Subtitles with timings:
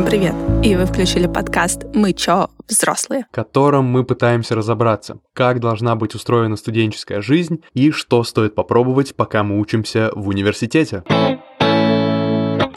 [0.00, 0.34] Всем привет!
[0.64, 6.14] И вы включили подкаст «Мы чё, взрослые?» в котором мы пытаемся разобраться, как должна быть
[6.14, 11.04] устроена студенческая жизнь и что стоит попробовать, пока мы учимся в университете.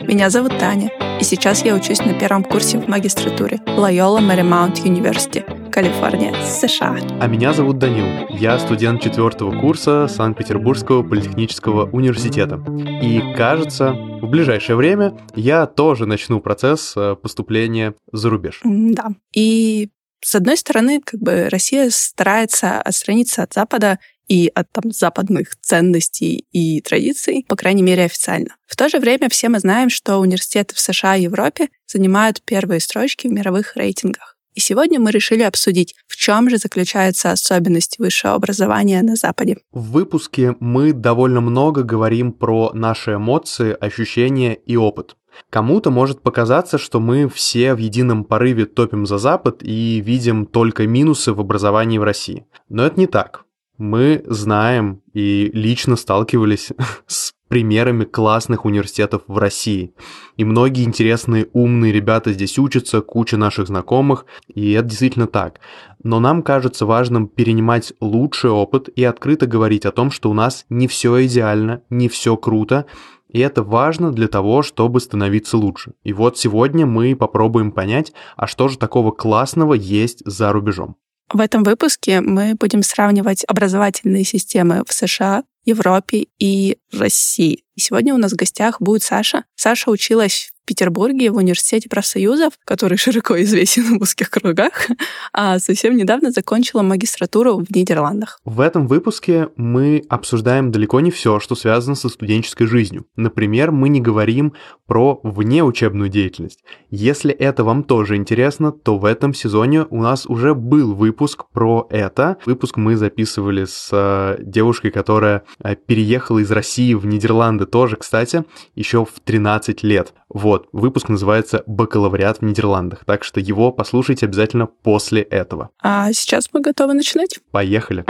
[0.01, 5.45] Меня зовут Таня, и сейчас я учусь на первом курсе в магистратуре Loyola Marymount University,
[5.73, 6.99] Калифорния, США.
[7.19, 8.27] А меня зовут Данил.
[8.29, 12.63] Я студент четвертого курса Санкт-Петербургского политехнического университета.
[13.01, 18.61] И кажется, в ближайшее время я тоже начну процесс э, поступления за рубеж.
[18.63, 19.13] Да.
[19.35, 19.89] И
[20.23, 26.45] с одной стороны, как бы Россия старается отстраниться от Запада и от там, западных ценностей
[26.51, 28.55] и традиций, по крайней мере, официально.
[28.67, 32.79] В то же время все мы знаем, что университеты в США и Европе занимают первые
[32.79, 34.32] строчки в мировых рейтингах.
[34.53, 39.57] И сегодня мы решили обсудить, в чем же заключаются особенности высшего образования на Западе.
[39.71, 45.15] В выпуске мы довольно много говорим про наши эмоции, ощущения и опыт.
[45.49, 50.85] Кому-то может показаться, что мы все в едином порыве топим за Запад и видим только
[50.85, 52.45] минусы в образовании в России.
[52.69, 53.45] Но это не так
[53.77, 56.71] мы знаем и лично сталкивались
[57.07, 59.93] с примерами классных университетов в России.
[60.37, 65.59] И многие интересные, умные ребята здесь учатся, куча наших знакомых, и это действительно так.
[66.01, 70.65] Но нам кажется важным перенимать лучший опыт и открыто говорить о том, что у нас
[70.69, 72.87] не все идеально, не все круто,
[73.29, 75.93] и это важно для того, чтобы становиться лучше.
[76.03, 80.95] И вот сегодня мы попробуем понять, а что же такого классного есть за рубежом.
[81.31, 87.63] В этом выпуске мы будем сравнивать образовательные системы в США, Европе и России.
[87.75, 89.45] И сегодня у нас в гостях будет Саша.
[89.55, 94.87] Саша училась в Петербурге в университете профсоюзов, который широко известен в узких кругах,
[95.33, 98.39] а совсем недавно закончила магистратуру в Нидерландах.
[98.45, 103.05] В этом выпуске мы обсуждаем далеко не все, что связано со студенческой жизнью.
[103.15, 104.53] Например, мы не говорим
[104.87, 106.63] про внеучебную деятельность.
[106.89, 111.87] Если это вам тоже интересно, то в этом сезоне у нас уже был выпуск про
[111.89, 112.37] это.
[112.45, 118.43] Выпуск мы записывали с э, девушкой, которая э, переехала из России в Нидерланды тоже, кстати,
[118.75, 120.13] еще в 13 лет.
[120.29, 125.69] Вот, выпуск называется «Бакалавриат в Нидерландах», так что его послушайте обязательно после этого.
[125.81, 127.39] А сейчас мы готовы начинать?
[127.51, 128.05] Поехали!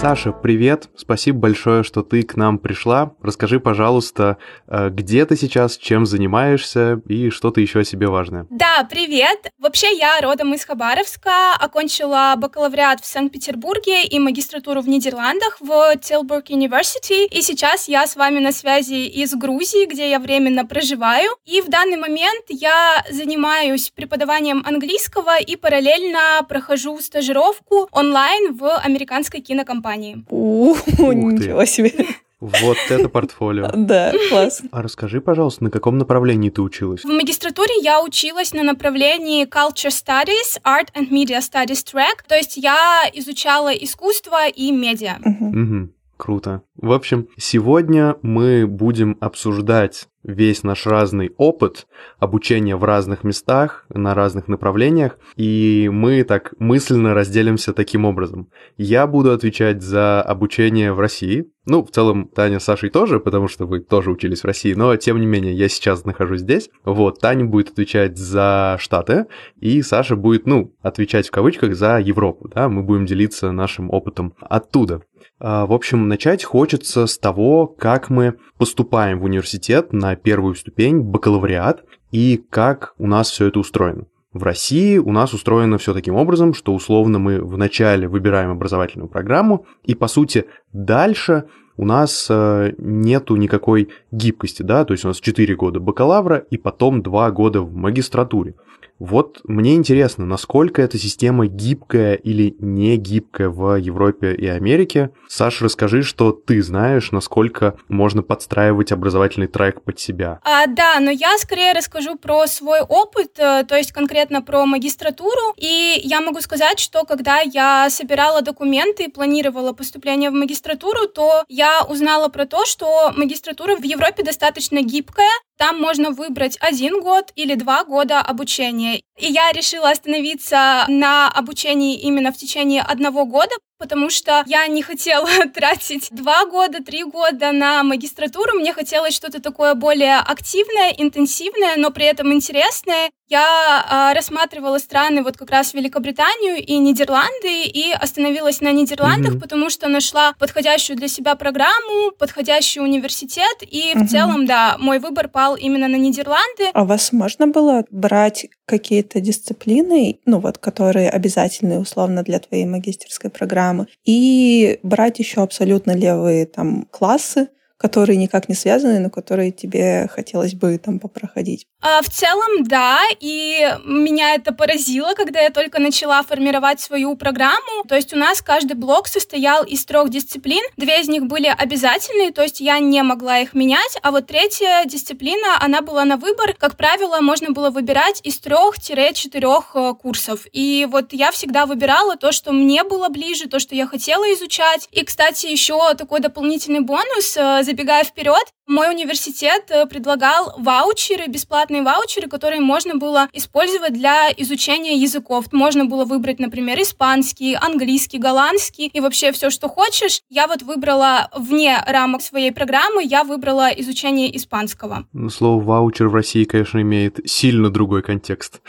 [0.00, 0.88] Саша, привет!
[0.96, 3.12] Спасибо большое, что ты к нам пришла.
[3.20, 8.46] Расскажи, пожалуйста, э, где ты сейчас, чем занимаешься и что-то еще о себе важное.
[8.48, 9.52] Да, привет!
[9.58, 16.46] Вообще я родом из Хабаровска, окончила бакалавриат в Санкт-Петербурге и магистратуру в Нидерландах в Tilburg
[16.46, 17.26] University.
[17.26, 21.30] И сейчас я с вами на связи из Грузии, где я временно проживаю.
[21.44, 29.42] И в данный момент я занимаюсь преподаванием английского и параллельно прохожу стажировку онлайн в американской
[29.42, 30.24] кинокомпании компании.
[30.30, 30.74] У,
[31.12, 31.92] ничего себе.
[32.40, 33.70] Вот это портфолио.
[33.76, 34.62] Да, класс.
[34.72, 37.02] А расскажи, пожалуйста, на каком направлении ты училась?
[37.04, 42.56] В магистратуре я училась на направлении Culture Studies, Art and Media Studies Track, то есть
[42.56, 45.18] я изучала искусство и медиа.
[45.22, 45.90] Угу.
[46.20, 46.60] Круто.
[46.76, 51.86] В общем, сегодня мы будем обсуждать весь наш разный опыт
[52.18, 58.50] обучения в разных местах, на разных направлениях, и мы так мысленно разделимся таким образом.
[58.76, 63.46] Я буду отвечать за обучение в России, ну, в целом, Таня с Сашей тоже, потому
[63.46, 66.70] что вы тоже учились в России, но, тем не менее, я сейчас нахожусь здесь.
[66.84, 69.26] Вот, Таня будет отвечать за Штаты,
[69.56, 74.34] и Саша будет, ну, отвечать в кавычках за Европу, да, мы будем делиться нашим опытом
[74.40, 75.02] оттуда.
[75.40, 81.00] А, в общем, начать хочется с того, как мы поступаем в университет на первую ступень,
[81.00, 84.04] бакалавриат, и как у нас все это устроено.
[84.32, 89.66] В России у нас устроено все таким образом, что условно мы вначале выбираем образовательную программу,
[89.82, 91.46] и по сути дальше
[91.76, 96.58] у нас э, нету никакой гибкости, да, то есть у нас 4 года бакалавра и
[96.58, 98.54] потом 2 года в магистратуре.
[99.00, 105.10] Вот мне интересно, насколько эта система гибкая или не гибкая в Европе и Америке.
[105.26, 110.40] Саша, расскажи, что ты знаешь, насколько можно подстраивать образовательный трек под себя.
[110.44, 115.54] А, да, но я скорее расскажу про свой опыт, э, то есть конкретно про магистратуру.
[115.56, 121.44] И я могу сказать, что когда я собирала документы и планировала поступление в магистратуру, то
[121.48, 125.30] я узнала про то, что магистратура в Европе достаточно гибкая,
[125.60, 129.02] там можно выбрать один год или два года обучения.
[129.18, 134.82] И я решила остановиться на обучении именно в течение одного года, потому что я не
[134.82, 138.58] хотела тратить два года, три года на магистратуру.
[138.58, 143.10] Мне хотелось что-то такое более активное, интенсивное, но при этом интересное.
[143.30, 149.40] Я э, рассматривала страны, вот как раз Великобританию и Нидерланды, и остановилась на Нидерландах, mm-hmm.
[149.40, 154.04] потому что нашла подходящую для себя программу, подходящий университет, и mm-hmm.
[154.04, 156.70] в целом, да, мой выбор пал именно на Нидерланды.
[156.74, 162.66] А у вас можно было брать какие-то дисциплины, ну вот, которые обязательны условно для твоей
[162.66, 163.69] магистерской программы,
[164.04, 167.48] и брать еще абсолютно левые там классы,
[167.80, 171.66] которые никак не связаны, но которые тебе хотелось бы там попроходить?
[171.80, 177.84] А, в целом, да, и меня это поразило, когда я только начала формировать свою программу.
[177.88, 182.32] То есть у нас каждый блок состоял из трех дисциплин, две из них были обязательные,
[182.32, 186.54] то есть я не могла их менять, а вот третья дисциплина, она была на выбор.
[186.58, 190.46] Как правило, можно было выбирать из трех-четырех э, курсов.
[190.52, 194.86] И вот я всегда выбирала то, что мне было ближе, то, что я хотела изучать.
[194.92, 201.82] И, кстати, еще такой дополнительный бонус э, забегая вперед, мой университет э, предлагал ваучеры, бесплатные
[201.82, 205.46] ваучеры, которые можно было использовать для изучения языков.
[205.50, 210.22] Можно было выбрать, например, испанский, английский, голландский и вообще все, что хочешь.
[210.28, 215.04] Я вот выбрала вне рамок своей программы, я выбрала изучение испанского.
[215.12, 218.60] Ну, слово ваучер в России, конечно, имеет сильно другой контекст.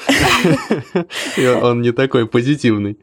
[1.38, 2.98] Он не такой позитивный.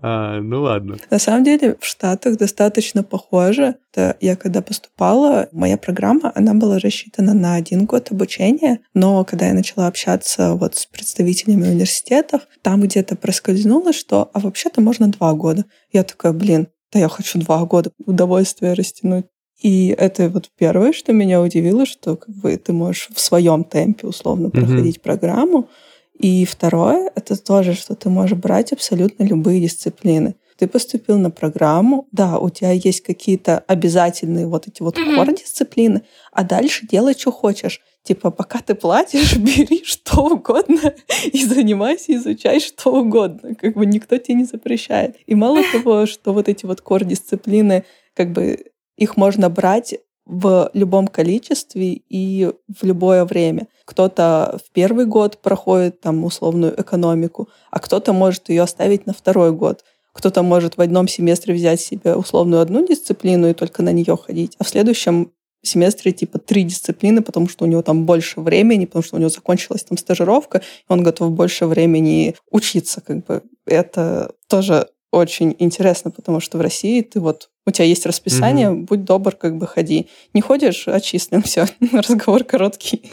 [0.00, 0.96] А, ну ладно.
[1.10, 3.74] На самом деле в Штатах достаточно похоже.
[4.20, 9.54] Я когда поступала, моя программа она была рассчитана на один год обучения, но когда я
[9.54, 15.64] начала общаться вот с представителями университетов, там где-то проскользнуло, что а вообще-то можно два года.
[15.92, 19.24] Я такая, блин, да я хочу два года удовольствия растянуть.
[19.62, 24.06] И это вот первое, что меня удивило, что как бы ты можешь в своем темпе
[24.06, 25.02] условно проходить mm-hmm.
[25.02, 25.70] программу.
[26.18, 32.08] И второе, это тоже, что ты можешь брать абсолютно любые дисциплины ты поступил на программу,
[32.12, 35.36] да, у тебя есть какие-то обязательные вот эти вот mm-hmm.
[35.36, 37.80] дисциплины, а дальше делай, что хочешь.
[38.02, 40.94] Типа, пока ты платишь, бери что угодно
[41.24, 43.54] и занимайся, изучай что угодно.
[43.54, 45.16] Как бы никто тебе не запрещает.
[45.26, 48.66] И мало того, что вот эти вот кор-дисциплины, как бы
[48.96, 53.68] их можно брать в любом количестве и в любое время.
[53.84, 59.52] Кто-то в первый год проходит там условную экономику, а кто-то может ее оставить на второй
[59.52, 59.84] год.
[60.16, 64.54] Кто-то может в одном семестре взять себе условную одну дисциплину и только на нее ходить,
[64.58, 65.32] а в следующем
[65.62, 69.28] семестре типа три дисциплины, потому что у него там больше времени, потому что у него
[69.28, 73.42] закончилась там стажировка, и он готов больше времени учиться, как бы.
[73.66, 78.86] Это тоже очень интересно, потому что в России ты вот у тебя есть расписание, mm
[78.86, 80.06] будь добр, как бы ходи.
[80.32, 83.02] Не ходишь, отчислен, все, разговор короткий.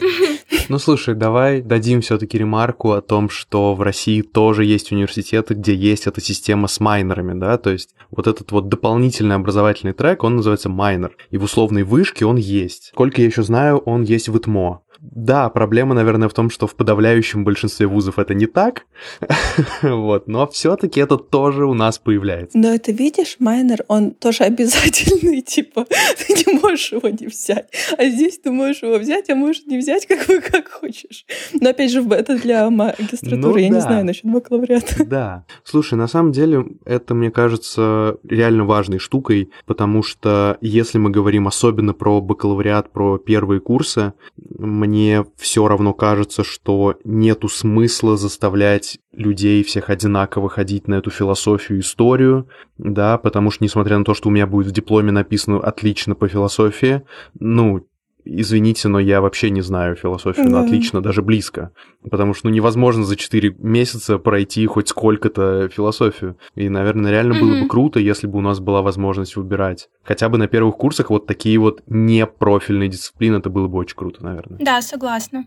[0.70, 5.74] Ну слушай, давай дадим все-таки ремарку о том, что в России тоже есть университеты, где
[5.74, 10.36] есть эта система с майнерами, да, то есть вот этот вот дополнительный образовательный трек, он
[10.36, 12.92] называется майнер, и в условной вышке он есть.
[12.94, 14.80] Сколько я еще знаю, он есть в ИТМО.
[15.12, 18.86] Да, проблема, наверное, в том, что в подавляющем большинстве вузов это не так,
[19.82, 22.56] вот, но все-таки это тоже у нас появляется.
[22.56, 27.68] Но это видишь, майнер, он тоже обязательный, типа, ты не можешь его не взять,
[27.98, 31.26] а здесь ты можешь его взять, а можешь не взять, как бы как хочешь.
[31.52, 33.74] Но опять же, это для магистратуры, ну, я да.
[33.74, 35.04] не знаю насчет бакалавриата.
[35.14, 41.10] Да, слушай, на самом деле это, мне кажется, реально важной штукой, потому что если мы
[41.10, 48.16] говорим особенно про бакалавриат, про первые курсы, мне мне все равно кажется, что нету смысла
[48.16, 54.14] заставлять людей всех одинаково ходить на эту философию историю, да, потому что, несмотря на то,
[54.14, 57.02] что у меня будет в дипломе написано «отлично по философии»,
[57.40, 57.84] ну,
[58.24, 60.60] извините, но я вообще не знаю философию да.
[60.60, 61.70] отлично, даже близко.
[62.08, 66.36] Потому что ну, невозможно за 4 месяца пройти хоть сколько-то философию.
[66.54, 67.40] И, наверное, реально mm-hmm.
[67.40, 69.88] было бы круто, если бы у нас была возможность выбирать.
[70.02, 74.24] Хотя бы на первых курсах вот такие вот непрофильные дисциплины, это было бы очень круто,
[74.24, 74.58] наверное.
[74.60, 75.46] Да, согласна.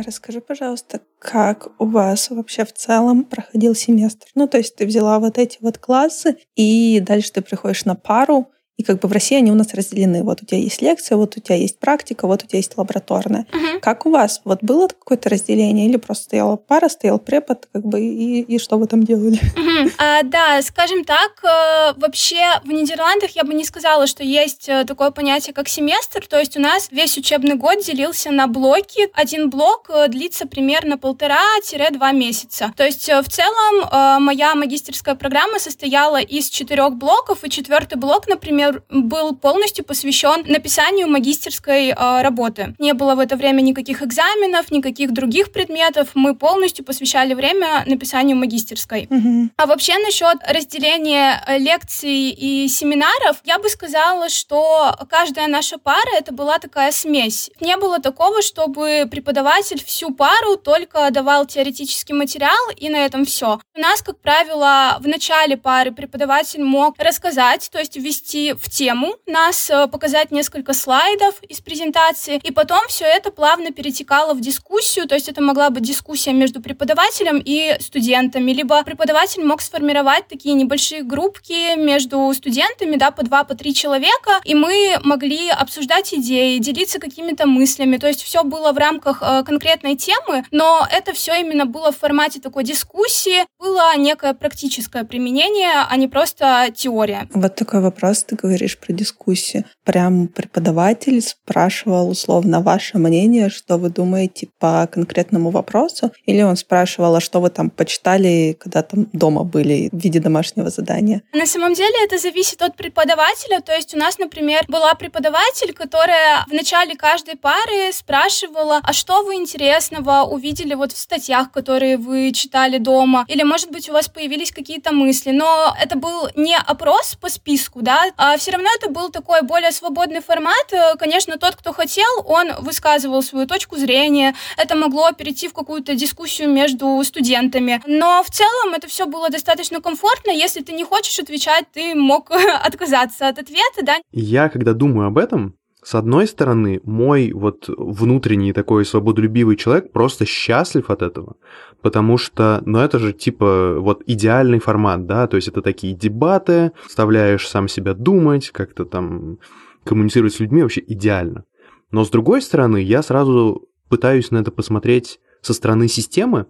[0.00, 4.28] А расскажи, пожалуйста, как у вас вообще в целом проходил семестр?
[4.34, 8.50] Ну, то есть ты взяла вот эти вот классы, и дальше ты приходишь на пару,
[8.80, 10.22] и как бы в России они у нас разделены.
[10.22, 13.46] Вот у тебя есть лекция, вот у тебя есть практика, вот у тебя есть лабораторная.
[13.52, 13.78] Uh-huh.
[13.80, 14.40] Как у вас?
[14.44, 18.78] Вот было какое-то разделение или просто стояла пара, стоял препод, как бы, и, и что
[18.78, 19.38] вы там делали?
[19.60, 19.92] Uh-huh.
[19.98, 24.84] А, да, скажем так, э, вообще в Нидерландах я бы не сказала, что есть э,
[24.84, 26.26] такое понятие, как семестр.
[26.26, 29.08] То есть у нас весь учебный год делился на блоки.
[29.12, 32.72] Один блок э, длится примерно полтора-два месяца.
[32.76, 38.69] То есть в целом моя магистерская программа состояла из четырех блоков, и четвертый блок, например,
[38.70, 42.74] семестр был полностью посвящен написанию магистерской э, работы.
[42.78, 46.08] Не было в это время никаких экзаменов, никаких других предметов.
[46.14, 49.06] Мы полностью посвящали время написанию магистерской.
[49.10, 49.50] Мгм.
[49.56, 56.10] А вообще насчет разделения э, лекций и семинаров, я бы сказала, что каждая наша пара
[56.18, 57.50] это была такая смесь.
[57.60, 63.60] Не было такого, чтобы преподаватель всю пару только давал теоретический материал и на этом все.
[63.76, 69.16] У нас, как правило, в начале пары преподаватель мог рассказать, то есть ввести в тему
[69.26, 75.08] нас, э, показать несколько слайдов из презентации, и потом все это плавно перетекало в дискуссию,
[75.08, 80.54] то есть это могла быть дискуссия между преподавателем и студентами, либо преподаватель мог сформировать такие
[80.54, 86.58] небольшие группки между студентами, да, по два, по три человека, и мы могли обсуждать идеи,
[86.58, 91.40] делиться какими-то мыслями, то есть все было в рамках э, конкретной темы, но это все
[91.40, 97.28] именно было в формате такой дискуссии, было некое практическое применение, а не просто теория.
[97.32, 99.64] Вот такой вопрос, ты говоришь про дискуссию.
[99.84, 107.14] Прям преподаватель спрашивал условно ваше мнение, что вы думаете по конкретному вопросу, или он спрашивал,
[107.14, 111.22] а что вы там почитали, когда там дома были в виде домашнего задания?
[111.32, 113.60] На самом деле это зависит от преподавателя.
[113.60, 119.22] То есть у нас, например, была преподаватель, которая в начале каждой пары спрашивала, а что
[119.22, 124.08] вы интересного увидели вот в статьях, которые вы читали дома, или, может быть, у вас
[124.08, 125.30] появились какие-то мысли.
[125.30, 129.72] Но это был не опрос по списку, да, а все равно это был такой более
[129.72, 130.72] свободный формат.
[130.72, 134.34] Э, Конечно, тот, кто хотел, он высказывал свою точку зрения.
[134.56, 137.80] Это могло перейти в какую-то дискуссию между студентами.
[137.86, 140.30] Но в целом это все было достаточно комфортно.
[140.30, 142.30] Если ты не хочешь отвечать, ты мог
[142.64, 148.52] отказаться от ответа, да, Я, когда думаю об этом, с одной стороны, мой вот внутренний
[148.52, 151.36] такой свободолюбивый человек просто счастлив от этого,
[151.80, 156.72] потому что, ну, это же типа вот идеальный формат, да, то есть это такие дебаты,
[156.86, 159.38] вставляешь сам себя думать, как-то там
[159.84, 161.44] коммуницировать с людьми вообще идеально.
[161.90, 166.46] Но с другой стороны, я сразу пытаюсь на это посмотреть со стороны системы,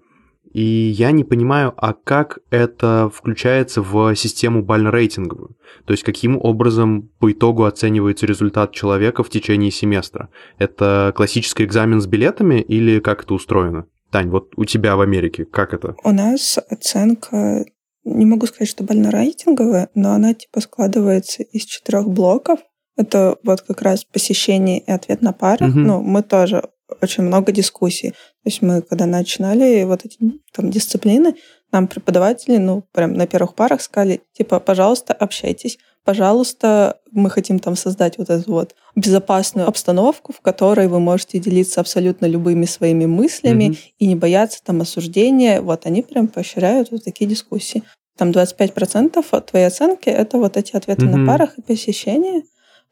[0.53, 5.57] и я не понимаю, а как это включается в систему бально-рейтинговую?
[5.85, 10.29] То есть каким образом по итогу оценивается результат человека в течение семестра?
[10.59, 13.87] Это классический экзамен с билетами или как это устроено?
[14.11, 15.95] Тань, вот у тебя в Америке как это?
[16.03, 17.65] У нас оценка,
[18.05, 22.59] не могу сказать, что больно-рейтинговая, но она типа складывается из четырех блоков.
[22.97, 25.69] Это вот как раз посещение и ответ на пары.
[25.69, 25.83] Мгм.
[25.85, 26.71] Ну, мы тоже
[27.01, 28.11] очень много дискуссий.
[28.11, 30.19] То есть мы, когда начинали вот эти
[30.53, 31.35] там дисциплины,
[31.73, 37.77] нам преподаватели, ну, прям на первых парах сказали, типа, пожалуйста, общайтесь, пожалуйста, мы хотим там
[37.77, 43.65] создать вот эту вот безопасную обстановку, в которой вы можете делиться абсолютно любыми своими мыслями
[43.65, 43.77] Мгм.
[43.99, 45.61] и не бояться там осуждения.
[45.61, 47.83] Вот они прям поощряют вот такие дискуссии.
[48.19, 51.25] Там 25% от твоей оценки— это вот эти ответы Мгм.
[51.25, 52.43] на парах и посещения.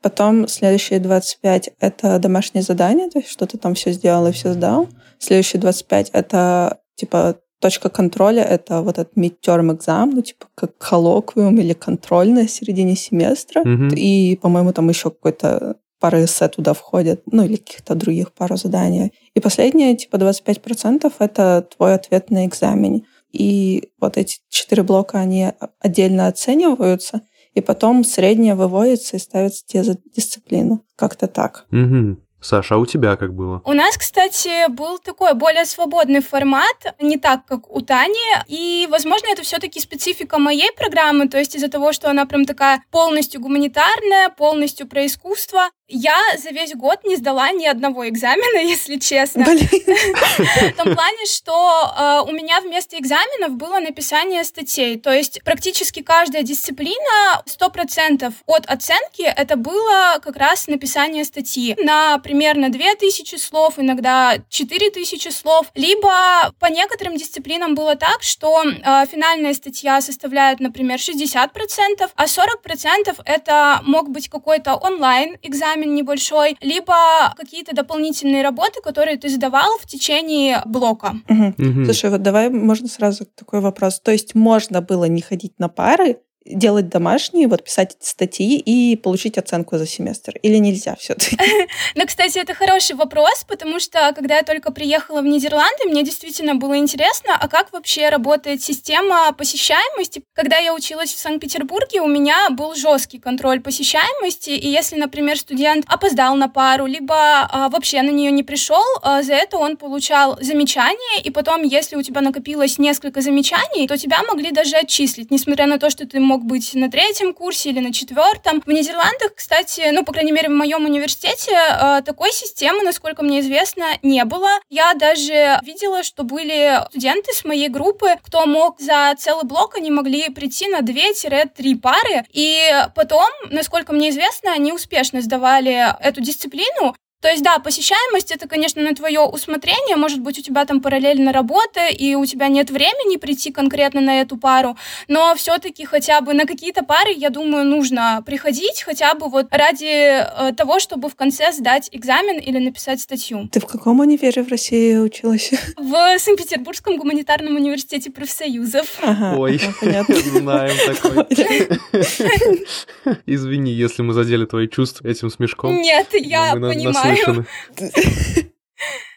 [0.02, 4.52] Потом следующие 25— это домашние задания, то есть что ты там все сделал и все
[4.52, 4.88] сдал.
[5.19, 11.59] Следующие 25— это типа точка контроля, это вот этот midterm экзамен, ну типа как коллоквиум
[11.59, 13.62] или контрольная в середине семестра.
[13.64, 13.88] Мгм.
[13.95, 19.12] И, по-моему, там еще какой-то пара эссе туда входят, ну или каких-то других пару заданий.
[19.35, 23.02] И последнее, типа 25% это твой ответ на экзамене.
[23.33, 27.23] И вот эти четыре блока, они отдельно оцениваются,
[27.58, 30.84] и потом среднее выводится и ставится тебе за дисциплину.
[30.96, 31.66] Как-то так.
[31.70, 32.22] Мгм.
[32.40, 33.60] Саша, а у тебя как было?
[33.64, 38.14] У нас, кстати, был такой более свободный формат, не так, как у Тани,
[38.46, 42.82] и, возможно, это все-таки специфика моей программы, то есть из-за того, что она прям такая
[42.92, 45.68] полностью гуманитарная, полностью про искусство.
[45.90, 49.45] Я за весь год не сдала ни одного экзамена, если честно.
[49.45, 49.66] Блин.
[49.66, 54.99] В том плане, что э, у меня вместо экзаменов было написание статей.
[54.99, 62.18] То есть практически каждая дисциплина 100% от оценки это было как раз написание статьи на
[62.18, 65.68] примерно 2000 слов, иногда 4000 слов.
[65.75, 73.23] Либо по некоторым дисциплинам было так, что э, финальная статья составляет, например, 60%, а 40%
[73.25, 76.94] это мог быть какой-то онлайн-экзамен небольшой, либо
[77.37, 81.14] какие-то дополнительные работы, которые ты сдавал в течение блока.
[81.28, 81.54] Мгм.
[81.56, 81.85] Мгм.
[81.85, 84.00] Слушай, вот давай можно сразу такой вопрос.
[84.00, 88.97] То есть можно было не ходить на пары, делать домашние, вот писать эти статьи и
[88.97, 90.35] получить оценку за семестр?
[90.43, 91.37] Или нельзя все-таки?
[91.95, 96.55] Но, кстати, это хороший вопрос, потому что, когда я только приехала в Нидерланды, мне действительно
[96.55, 100.23] было интересно, а как вообще работает система посещаемости.
[100.35, 105.85] Когда я училась в Санкт-Петербурге, у меня был жесткий контроль посещаемости, и если, например, студент
[105.88, 110.38] опоздал на пару, либо а, вообще на нее не пришел, а, за это он получал
[110.40, 115.67] замечание, и потом, если у тебя накопилось несколько замечаний, то тебя могли даже отчислить, несмотря
[115.67, 118.62] на то, что ты мог мог быть на третьем курсе или на четвертом.
[118.64, 123.40] В Нидерландах, кстати, ну, по крайней мере, в моем университете э, такой системы, насколько мне
[123.40, 124.49] известно, не было.
[124.71, 129.90] Я даже видела, что были студенты с моей группы, кто мог за целый блок, они
[129.90, 136.95] могли прийти на 2-3 пары, и потом, насколько мне известно, они успешно сдавали эту дисциплину,
[137.20, 139.96] то есть, да, посещаемость это, конечно, на твое усмотрение.
[139.96, 144.20] Может быть, у тебя там параллельно работа, и у тебя нет времени прийти конкретно на
[144.20, 144.76] эту пару,
[145.08, 149.84] но все-таки хотя бы на какие-то пары, я думаю, нужно приходить хотя бы вот ради
[149.84, 153.48] э, того, чтобы в конце сдать экзамен или написать статью.
[153.50, 155.50] Ты в каком универе в России училась?
[155.76, 158.87] В Санкт-Петербургском гуманитарном университете профсоюзов.
[159.02, 160.14] Ага, Ой, понятно.
[160.14, 161.26] знаем такой.
[163.26, 165.80] Извини, если мы задели твои чувства этим смешком.
[165.80, 167.46] Нет, я понимаю наслышаны.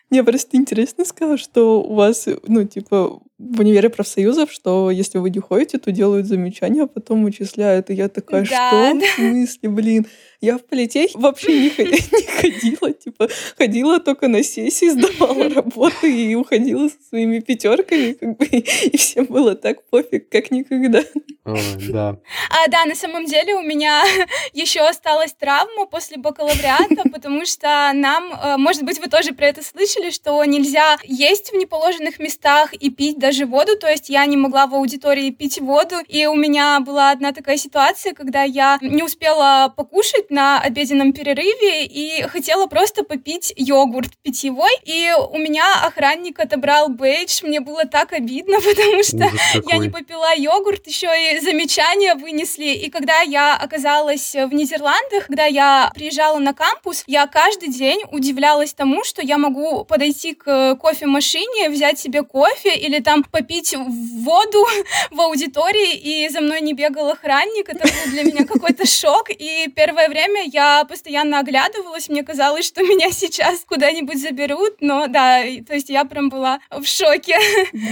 [0.10, 5.32] Мне просто интересно сказать, что у вас, ну, типа, в универе профсоюзов, что если вы
[5.32, 7.90] не ходите, то делают замечания, а потом учисляют.
[7.90, 9.00] И я такая, да, что?
[9.00, 9.06] Да.
[9.06, 10.08] В смысле, блин?
[10.42, 16.34] Я в политехе вообще не, не ходила, типа, ходила только на сессии, сдавала работы и
[16.34, 21.04] уходила со своими пятерками, как бы, и всем было так пофиг, как никогда.
[21.46, 22.18] Ой, да.
[22.50, 24.04] А, да, на самом деле у меня
[24.54, 29.64] еще осталась травма после бакалавриата, потому что нам, э, может быть, вы тоже про это
[29.64, 34.38] слышали, что нельзя есть в неположенных местах и пить даже воду, то есть я не
[34.38, 39.04] могла в аудитории пить воду, и у меня была одна такая ситуация, когда я не
[39.04, 44.72] успела покушать, на обеденном перерыве и хотела просто попить йогурт питьевой.
[44.84, 47.42] И у меня охранник отобрал бейдж.
[47.44, 49.30] Мне было так обидно, потому что
[49.70, 52.66] я не попила йогурт, еще и замечания вынесли.
[52.66, 58.74] И когда я оказалась в Нидерландах, когда я приезжала на кампус, я каждый день удивлялась
[58.74, 64.66] тому, что я могу подойти к кофемашине, взять себе кофе или там попить воду
[65.12, 67.70] в аудитории, и за мной не бегал охранник.
[67.70, 69.30] Это был для меня какой-то шок.
[69.30, 75.08] И первое время время я постоянно оглядывалась, мне казалось, что меня сейчас куда-нибудь заберут, но
[75.08, 77.38] да, то есть я прям была в шоке.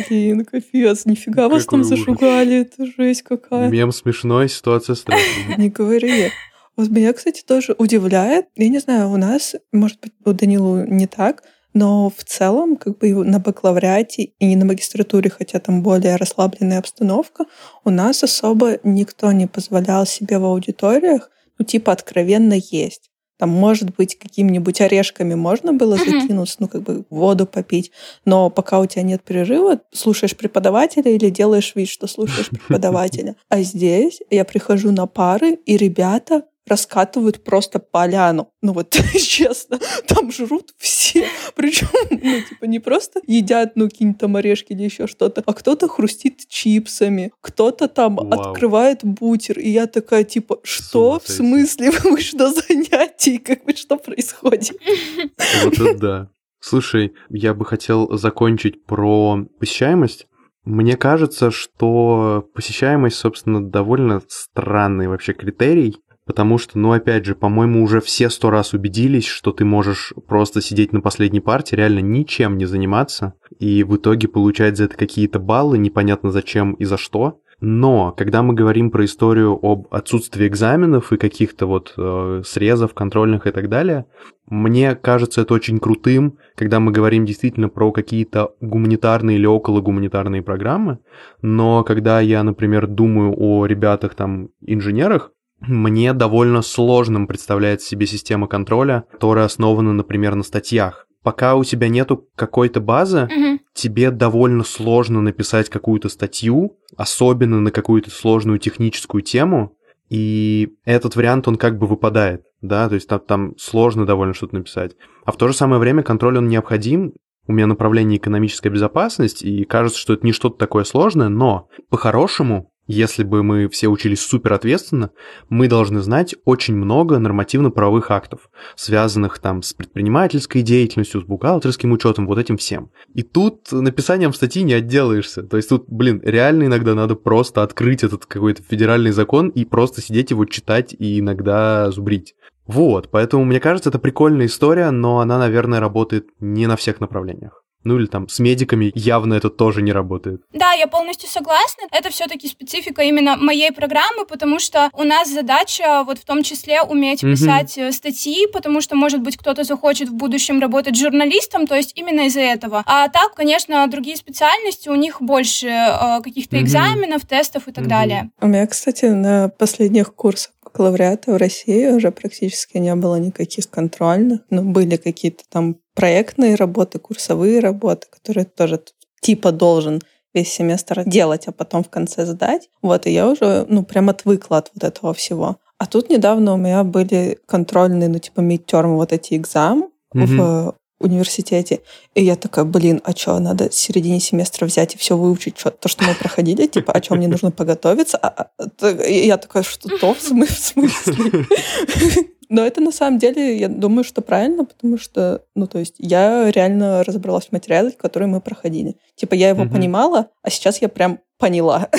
[0.10, 1.90] Блин, капец, нифига Какой вас там ужас.
[1.90, 3.70] зашугали, это жесть какая.
[3.70, 5.58] Мем смешной, ситуация страшная.
[5.58, 6.32] Не говори.
[6.76, 8.46] Вот меня, кстати, тоже удивляет.
[8.56, 11.44] Я не знаю, у нас, может быть, у Данилу не так,
[11.80, 17.46] но в целом, как бы на бакалавриате и на магистратуре, хотя там более расслабленная обстановка,
[17.86, 23.12] у нас особо никто не позволял себе в аудиториях ну, типа, откровенно есть.
[23.38, 27.92] Там, может быть, какими-нибудь орешками можно было закинуться, ну, как бы воду попить,
[28.26, 33.36] но пока у тебя нет перерыва, слушаешь преподавателя или делаешь вид, что слушаешь преподавателя.
[33.48, 38.52] А здесь я прихожу на пары, и ребята раскатывают просто поляну.
[38.62, 41.28] Ну вот, честно, там жрут все.
[41.56, 45.88] Причем, ну, типа, не просто едят, ну, какие-нибудь там орешки или еще что-то, а кто-то
[45.88, 48.30] хрустит чипсами, кто-то там Вау.
[48.30, 49.60] открывает бутер.
[49.60, 51.20] И я такая, типа, что?
[51.24, 51.92] В смысле?
[52.04, 53.38] Вы что занятий?
[53.40, 54.78] Как бы что происходит?
[55.64, 56.30] Вот это да.
[56.60, 60.28] Слушай, я бы хотел закончить про посещаемость.
[60.66, 65.98] Мне кажется, что посещаемость, собственно, довольно странный вообще критерий,
[66.30, 70.62] Потому что, ну, опять же, по-моему, уже все сто раз убедились, что ты можешь просто
[70.62, 75.40] сидеть на последней партии, реально ничем не заниматься, и в итоге получать за это какие-то
[75.40, 77.40] баллы, непонятно зачем и за что.
[77.62, 83.48] Но когда мы говорим про историю об отсутствии экзаменов и каких-то вот э, срезов контрольных
[83.48, 84.06] и так далее,
[84.46, 90.44] мне кажется это очень крутым, когда мы говорим действительно про какие-то гуманитарные или около гуманитарные
[90.44, 91.00] программы.
[91.42, 95.32] Но когда я, например, думаю о ребятах там инженерах,
[95.62, 101.06] мне довольно сложным представляется себе система контроля, которая основана, например, на статьях.
[101.22, 103.60] Пока у тебя нету какой-то базы, mm-hmm.
[103.74, 109.76] тебе довольно сложно написать какую-то статью, особенно на какую-то сложную техническую тему,
[110.10, 114.56] и этот вариант, он как бы выпадает, да, то есть там, там сложно довольно что-то
[114.56, 114.96] написать.
[115.24, 117.14] А в то же самое время контроль, он необходим,
[117.48, 122.72] у меня направление экономическая безопасность, и кажется, что это не что-то такое сложное, но по-хорошему
[122.94, 125.12] если бы мы все учились супер ответственно,
[125.48, 132.26] мы должны знать очень много нормативно-правовых актов, связанных там с предпринимательской деятельностью, с бухгалтерским учетом,
[132.26, 132.90] вот этим всем.
[133.14, 135.44] И тут написанием статьи не отделаешься.
[135.44, 140.02] То есть тут, блин, реально иногда надо просто открыть этот какой-то федеральный закон и просто
[140.02, 142.34] сидеть его читать и иногда зубрить.
[142.66, 147.64] Вот, поэтому мне кажется, это прикольная история, но она, наверное, работает не на всех направлениях.
[147.84, 150.42] Ну или там с медиками явно это тоже не работает.
[150.54, 151.84] Да, я полностью согласна.
[151.92, 156.82] Это все-таки специфика именно моей программы, потому что у нас задача вот в том числе
[156.82, 157.32] уметь mm-hmm.
[157.32, 161.94] писать э, статьи, потому что, может быть, кто-то захочет в будущем работать журналистом, то есть
[161.96, 162.84] именно из-за этого.
[162.86, 166.62] А так, конечно, другие специальности, у них больше э, каких-то mm-hmm.
[166.62, 167.88] экзаменов, тестов и так mm-hmm.
[167.88, 168.30] далее.
[168.42, 174.42] У меня, кстати, на последних курсах бакалавриата в России уже практически не было никаких контрольных.
[174.50, 178.82] Ну, были какие-то там проектные работы, курсовые работы, которые тоже
[179.22, 180.02] типа должен
[180.34, 182.70] весь семестр делать, а потом в конце сдать.
[182.82, 185.58] Вот, и я уже, ну, прям отвыкла от вот этого всего.
[185.78, 190.26] А тут недавно у меня были контрольные, ну, типа, midterm, вот эти экзамы mm-hmm.
[190.26, 191.82] в университете.
[192.14, 195.72] И я такая, блин, а что, надо в середине семестра взять и все выучить, что,
[195.72, 198.18] то, что мы проходили, типа, а что, мне нужно подготовиться?
[198.18, 200.90] А, а, и я такая, что то в смысле?
[202.50, 206.50] Но это на самом деле, я думаю, что правильно, потому что, ну, то есть я
[206.50, 208.98] реально разобралась в материале, который мы проходили.
[209.16, 211.90] Типа я его понимала, а сейчас я прям поняла.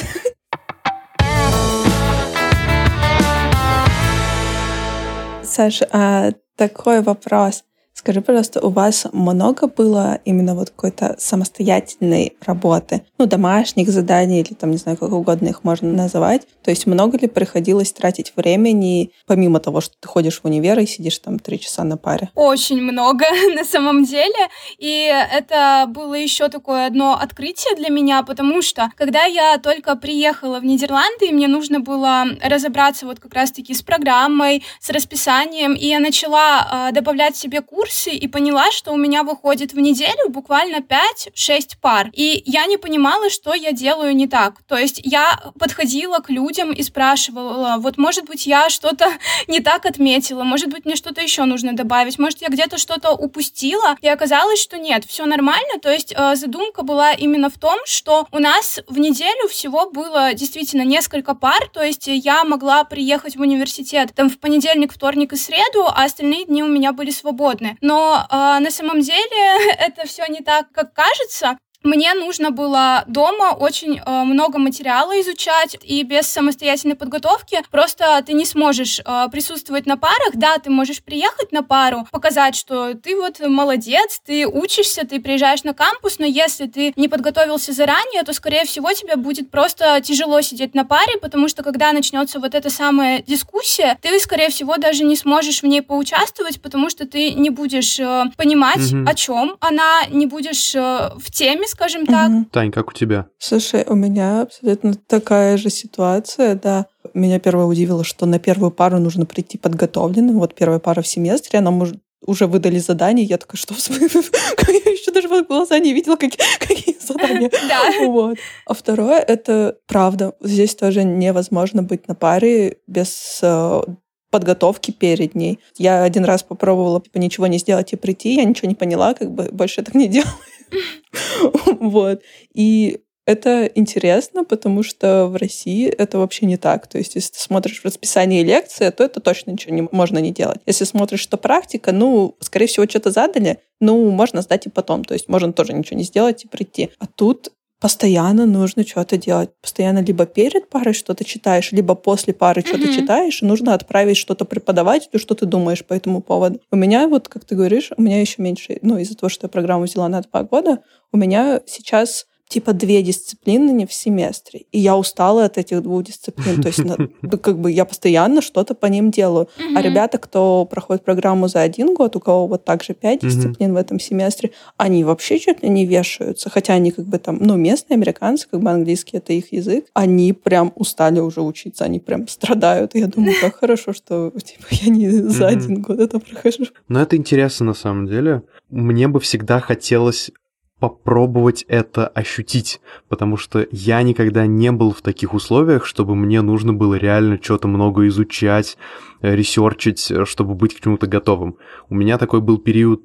[5.45, 7.65] Саша, а такой вопрос.
[8.01, 13.03] Скажи, пожалуйста, у вас много было именно вот какой-то самостоятельной работы?
[13.19, 16.47] Ну, домашних заданий или там, не знаю, как угодно их можно называть.
[16.65, 20.87] То есть много ли приходилось тратить времени, помимо того, что ты ходишь в универ и
[20.87, 22.31] сидишь там три часа на паре?
[22.37, 24.49] Очень много, на самом деле.
[24.79, 30.59] И это было еще такое одно открытие для меня, потому что, когда я только приехала
[30.59, 35.87] в Нидерланды, и мне нужно было разобраться вот как раз-таки с программой, с расписанием, и
[35.87, 40.29] я начала э, добавлять себе курс, курсе и поняла, что у меня выходит в неделю
[40.29, 42.11] буквально 5-6 пар.
[42.13, 44.63] И я не понимала, что я делаю не так.
[44.69, 49.07] То есть я подходила к людям и спрашивала, вот, может быть, я что-то
[49.49, 53.97] не так отметила, может быть, мне что-то еще нужно добавить, может, я где-то что-то упустила.
[54.03, 55.81] И оказалось, что нет, все нормально.
[55.83, 60.33] То есть э, задумка была именно в том, что у нас в неделю всего было
[60.35, 65.37] действительно несколько пар, то есть я могла приехать в университет там в понедельник, вторник и
[65.37, 70.27] среду, а остальные дни у меня были свободны но э, на самом деле это все
[70.27, 76.27] не так, как кажется мне нужно было дома очень э, много материала изучать, и без
[76.27, 80.33] самостоятельной подготовки просто ты не сможешь э, присутствовать на парах.
[80.35, 85.65] Да, ты можешь приехать на пару, показать, что ты вот молодец, ты учишься, ты приезжаешь
[85.65, 90.43] на кампус, но если ты не подготовился заранее, то, скорее всего, тебе будет просто тяжело
[90.43, 95.05] сидеть на паре, потому что когда начнется вот эта самая дискуссия, ты, скорее всего, даже
[95.05, 99.09] не сможешь в ней поучаствовать, потому что ты не будешь э, понимать, mm-hmm.
[99.09, 102.31] о чем она, не будешь э, в теме, скажем так.
[102.31, 102.45] Угу.
[102.53, 103.27] Тань, как у тебя?
[103.39, 106.87] Слушай, у меня абсолютно такая же ситуация, да.
[107.15, 110.39] Меня первое удивило, что на первую пару нужно прийти подготовленным.
[110.39, 114.09] Вот первая пара в семестре, она может уже выдали задание, я такая, что в смысле?
[114.69, 117.51] Я еще даже в глаза не видела, какие, какие задания.
[117.69, 118.07] Да.
[118.07, 118.39] Вот.
[118.67, 120.35] А второе, это правда.
[120.41, 123.83] Здесь тоже невозможно быть на паре без э,
[124.31, 125.59] подготовки перед ней.
[125.77, 129.31] Я один раз попробовала типа, ничего не сделать и прийти, я ничего не поняла, как
[129.31, 130.33] бы больше так не делаю.
[131.81, 132.23] Вот.
[132.55, 136.87] И это интересно, потому что в России это вообще не так.
[136.89, 140.33] То есть, если ты смотришь в расписание лекции, то это точно ничего не, можно не
[140.33, 140.61] делать.
[140.67, 145.05] Если смотришь, что практика, ну, скорее всего, что-то задали, ну, можно сдать и потом.
[145.05, 146.91] То есть, можно тоже ничего не сделать и прийти.
[146.99, 149.51] А тут постоянно нужно что-то делать.
[149.63, 152.67] Постоянно либо перед парой что-то читаешь, либо после пары mm-hmm.
[152.67, 156.61] что-то читаешь, и нужно отправить что-то преподавателю, что ты думаешь по этому поводу.
[156.71, 159.49] У меня вот, как ты говоришь, у меня еще меньше, ну, из-за того, что я
[159.49, 164.65] программу взяла на два года, у меня сейчас типа две дисциплины не в семестре.
[164.73, 166.61] И я устала от этих двух дисциплин.
[166.61, 166.83] То есть
[167.43, 169.49] как бы я постоянно что-то по ним делаю.
[169.75, 173.77] А ребята, кто проходит программу за один год, у кого вот также пять дисциплин в
[173.77, 176.51] этом семестре, они вообще чуть ли не вешаются.
[176.51, 179.87] Хотя они как бы там, ну, местные американцы, как бы английский это их язык.
[179.95, 182.97] Они прям устали уже учиться, они прям страдают.
[182.97, 186.65] И я думаю, как хорошо, что типа, я не за один год это прохожу.
[186.89, 188.43] Но это интересно на самом деле.
[188.71, 190.33] Мне бы всегда хотелось
[190.81, 196.73] попробовать это ощутить, потому что я никогда не был в таких условиях, чтобы мне нужно
[196.73, 198.79] было реально что-то много изучать,
[199.21, 201.57] э, ресерчить, э, чтобы быть к чему-то готовым.
[201.91, 203.03] У меня такой был период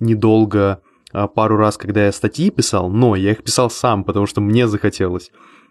[0.00, 0.80] недолго,
[1.12, 4.66] а, пару раз, когда я статьи писал, но я их писал сам, потому что мне
[4.66, 5.30] захотелось.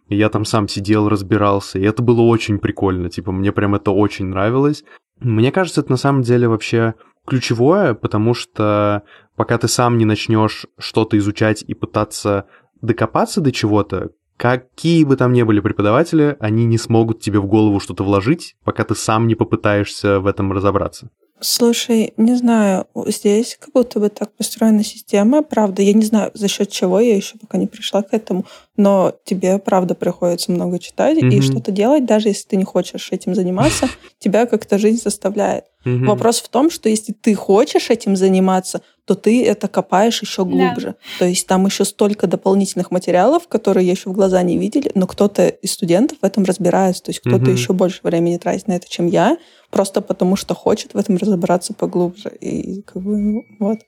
[0.09, 3.91] И я там сам сидел, разбирался, и это было очень прикольно, типа, мне прям это
[3.91, 4.83] очень нравилось.
[5.19, 6.93] Мне кажется, это на самом деле вообще
[7.25, 9.03] ключевое, потому что
[9.37, 12.47] пока ты сам не начнешь что-то изучать и пытаться
[12.81, 17.79] докопаться до чего-то, какие бы там ни были преподаватели, они не смогут тебе в голову
[17.79, 21.09] что-то вложить, пока ты сам не попытаешься в этом разобраться.
[21.39, 25.83] Слушай, не знаю, здесь как будто бы так построена система, правда.
[25.83, 28.45] Я не знаю, за счет чего я еще пока не пришла к этому,
[28.75, 31.33] но тебе, правда, приходится много читать mm-hmm.
[31.33, 33.87] и что-то делать, даже если ты не хочешь этим заниматься,
[34.19, 35.65] тебя как-то жизнь заставляет.
[35.85, 36.05] Mm-hmm.
[36.05, 40.87] Вопрос в том, что если ты хочешь этим заниматься, то ты это копаешь еще глубже.
[40.87, 40.95] Да.
[41.19, 45.07] То есть там еще столько дополнительных материалов, которые я еще в глаза не видели, но
[45.07, 47.03] кто-то из студентов в этом разбирается.
[47.03, 47.51] То есть кто-то mm-hmm.
[47.51, 49.37] еще больше времени тратит на это, чем я,
[49.69, 52.29] просто потому что хочет в этом разобраться поглубже.
[52.29, 53.79] И как бы ну, вот.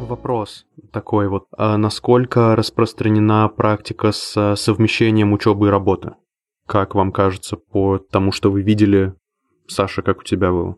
[0.00, 1.46] Вопрос такой вот.
[1.56, 6.12] А насколько распространена практика с совмещением учебы и работы?
[6.66, 9.14] Как вам кажется, по тому, что вы видели
[9.66, 10.76] Саша, как у тебя было?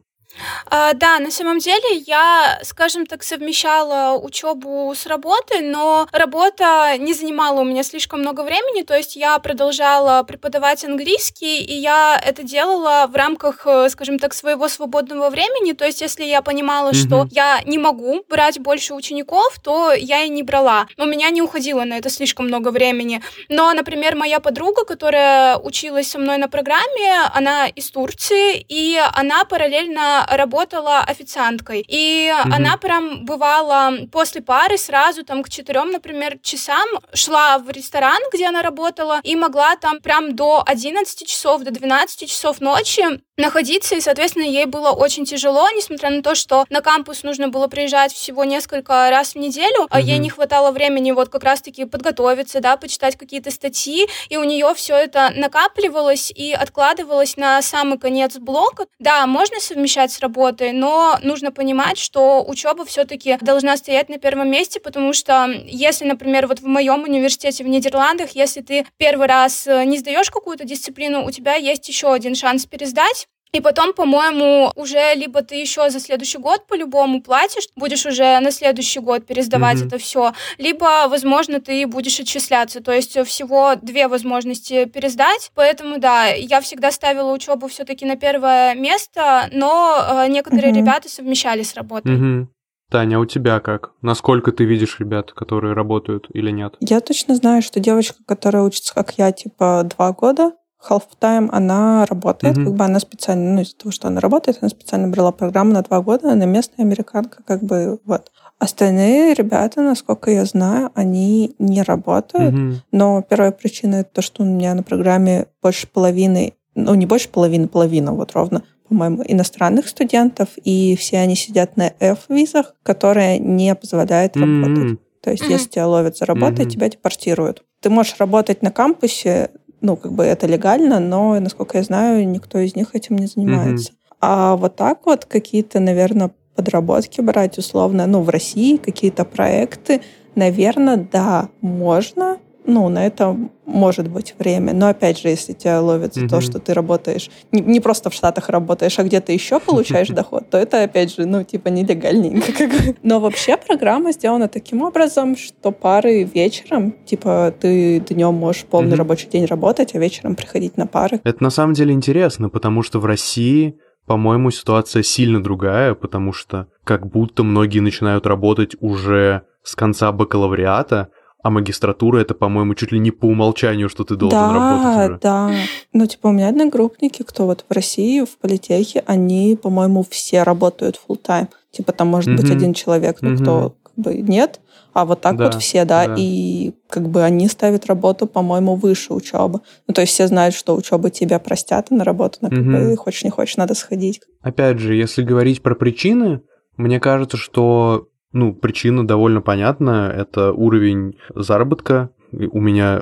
[0.66, 7.14] А, да, на самом деле я, скажем так, совмещала учебу с работой, но работа не
[7.14, 12.42] занимала у меня слишком много времени, то есть я продолжала преподавать английский, и я это
[12.42, 17.06] делала в рамках, э, скажем так, своего свободного времени, то есть если я понимала, mm-hmm.
[17.06, 20.86] что я не могу брать больше учеников, то я и не брала.
[20.98, 23.22] У меня не уходило на это слишком много времени.
[23.48, 29.44] Но, например, моя подруга, которая училась со мной на программе, она из Турции, и она
[29.44, 31.84] параллельно работала официанткой.
[31.86, 32.54] И угу.
[32.54, 38.46] она прям бывала после пары сразу там к четырем, например, часам шла в ресторан, где
[38.46, 43.04] она работала, и могла там прям до 11 часов, до 12 часов ночи
[43.36, 47.66] находиться, и, соответственно, ей было очень тяжело, несмотря на то, что на кампус нужно было
[47.66, 52.60] приезжать всего несколько раз в неделю, а ей не хватало времени вот как раз-таки подготовиться,
[52.60, 58.36] да, почитать какие-то статьи, и у нее все это накапливалось и откладывалось на самый конец
[58.38, 58.86] блока.
[59.00, 64.50] Да, можно совмещать с работой, но нужно понимать, что учеба все-таки должна стоять на первом
[64.50, 69.66] месте, потому что если, например, вот в моем университете в Нидерландах, если ты первый раз
[69.66, 73.23] э, не сдаешь какую-то дисциплину, у тебя есть еще один шанс пересдать,
[73.54, 78.50] и потом, по-моему, уже либо ты еще за следующий год по-любому платишь, будешь уже на
[78.50, 79.86] следующий год пересдавать mm-hmm.
[79.86, 82.82] это все, либо, возможно, ты будешь отчисляться.
[82.82, 85.52] То есть всего две возможности пересдать.
[85.54, 90.76] Поэтому, да, я всегда ставила учебу все-таки на первое место, но э, некоторые mm-hmm.
[90.76, 92.12] ребята совмещали с работой.
[92.12, 92.46] Mm-hmm.
[92.90, 93.92] Таня, а у тебя как?
[94.02, 96.74] Насколько ты видишь ребят, которые работают или нет?
[96.80, 100.52] Я точно знаю, что девочка, которая учится, как я, типа два года,
[100.90, 102.64] half-time, она работает, mm-hmm.
[102.64, 105.82] как бы она специально, ну, из-за того, что она работает, она специально брала программу на
[105.82, 108.30] два года, она местная американка, как бы, вот.
[108.58, 112.74] Остальные ребята, насколько я знаю, они не работают, mm-hmm.
[112.92, 117.28] но первая причина это то, что у меня на программе больше половины, ну, не больше
[117.28, 123.74] половины, половина, вот ровно, по-моему, иностранных студентов, и все они сидят на F-визах, которые не
[123.74, 124.62] позволяют mm-hmm.
[124.62, 124.98] работать.
[125.20, 125.52] То есть, mm-hmm.
[125.52, 126.70] если тебя ловят за работой, mm-hmm.
[126.70, 127.64] тебя депортируют.
[127.80, 129.50] Ты можешь работать на кампусе
[129.84, 133.92] ну, как бы это легально, но, насколько я знаю, никто из них этим не занимается.
[133.92, 134.16] Mm-hmm.
[134.20, 140.00] А вот так вот какие-то, наверное, подработки брать условно, ну, в России какие-то проекты,
[140.34, 144.72] наверное, да, можно, ну, на это может быть время.
[144.72, 146.28] Но опять же, если тебя ловят за mm-hmm.
[146.28, 150.48] то, что ты работаешь, не, не просто в Штатах работаешь, а где-то еще получаешь доход,
[150.50, 152.52] то это опять же, ну, типа, нелегальненько.
[153.02, 159.28] Но вообще программа сделана таким образом, что пары вечером, типа, ты днем можешь полный рабочий
[159.28, 161.20] день работать, а вечером приходить на пары.
[161.24, 166.66] Это на самом деле интересно, потому что в России по-моему, ситуация сильно другая, потому что
[166.84, 171.08] как будто многие начинают работать уже с конца бакалавриата,
[171.44, 175.08] а магистратура это, по-моему, чуть ли не по умолчанию, что ты должен да, работать уже.
[175.20, 175.54] Да, да.
[175.92, 180.98] Ну, типа, у меня одногруппники, кто вот в России, в политехе, они, по-моему, все работают
[181.06, 181.48] full time.
[181.70, 182.36] Типа, там может mm-hmm.
[182.40, 183.42] быть один человек, ну, mm-hmm.
[183.42, 184.60] кто как бы нет,
[184.94, 188.76] а вот так да, вот все, да, да, и как бы они ставят работу, по-моему,
[188.76, 189.60] выше учебы.
[189.86, 192.62] Ну, то есть все знают, что учебы тебя простят, а на работу, как угу.
[192.62, 194.22] бы, хочешь не хочешь, надо сходить.
[194.40, 196.40] Опять же, если говорить про причины,
[196.78, 200.12] мне кажется, что ну, причина довольно понятна.
[200.14, 202.10] Это уровень заработка.
[202.32, 203.00] У меня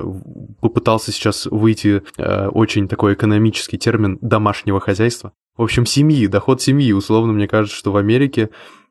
[0.61, 5.33] попытался сейчас выйти э, очень такой экономический термин домашнего хозяйства.
[5.57, 6.93] В общем, семьи, доход семьи.
[6.93, 8.51] Условно, мне кажется, что в Америке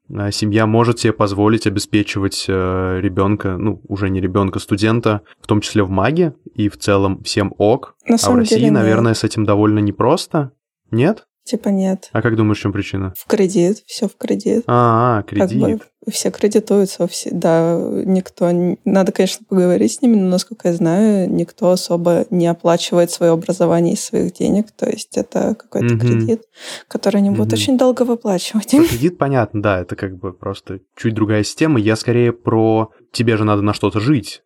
[0.09, 5.61] э, семья может себе позволить обеспечивать э, ребенка, ну, уже не ребенка, студента, в том
[5.61, 7.93] числе в маге, и в целом всем ок.
[8.07, 10.53] На а в России, деле, наверное, с этим довольно непросто.
[10.89, 11.27] Нет?
[11.43, 12.09] Типа нет.
[12.13, 13.13] А как думаешь, в чем причина?
[13.15, 14.63] В кредит, все в кредит.
[14.65, 15.49] А, -а кредит.
[15.49, 18.49] Как бы все кредитуются, все, да, никто,
[18.85, 23.93] надо, конечно, поговорить с ними, но, насколько я знаю, никто особо не оплачивает свое образование
[23.93, 26.01] из своих денег, то есть это какой-то угу.
[26.01, 26.43] кредит,
[26.87, 27.55] который они будут угу.
[27.55, 28.71] очень долго выплачивать.
[28.71, 33.37] Про кредит понятно, да, это как бы просто чуть другая система, я скорее про тебе
[33.37, 34.41] же надо на что-то жить,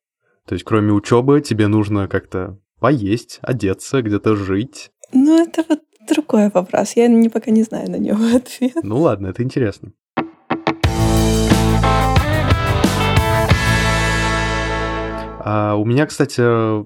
[0.45, 6.49] то есть кроме учебы тебе нужно как-то поесть, одеться, где-то жить, Ну, это вот другой
[6.53, 6.93] вопрос.
[6.95, 8.75] Я не, пока не знаю на него ответ.
[8.83, 9.93] Ну ладно, это интересно.
[15.47, 16.41] А у меня, кстати,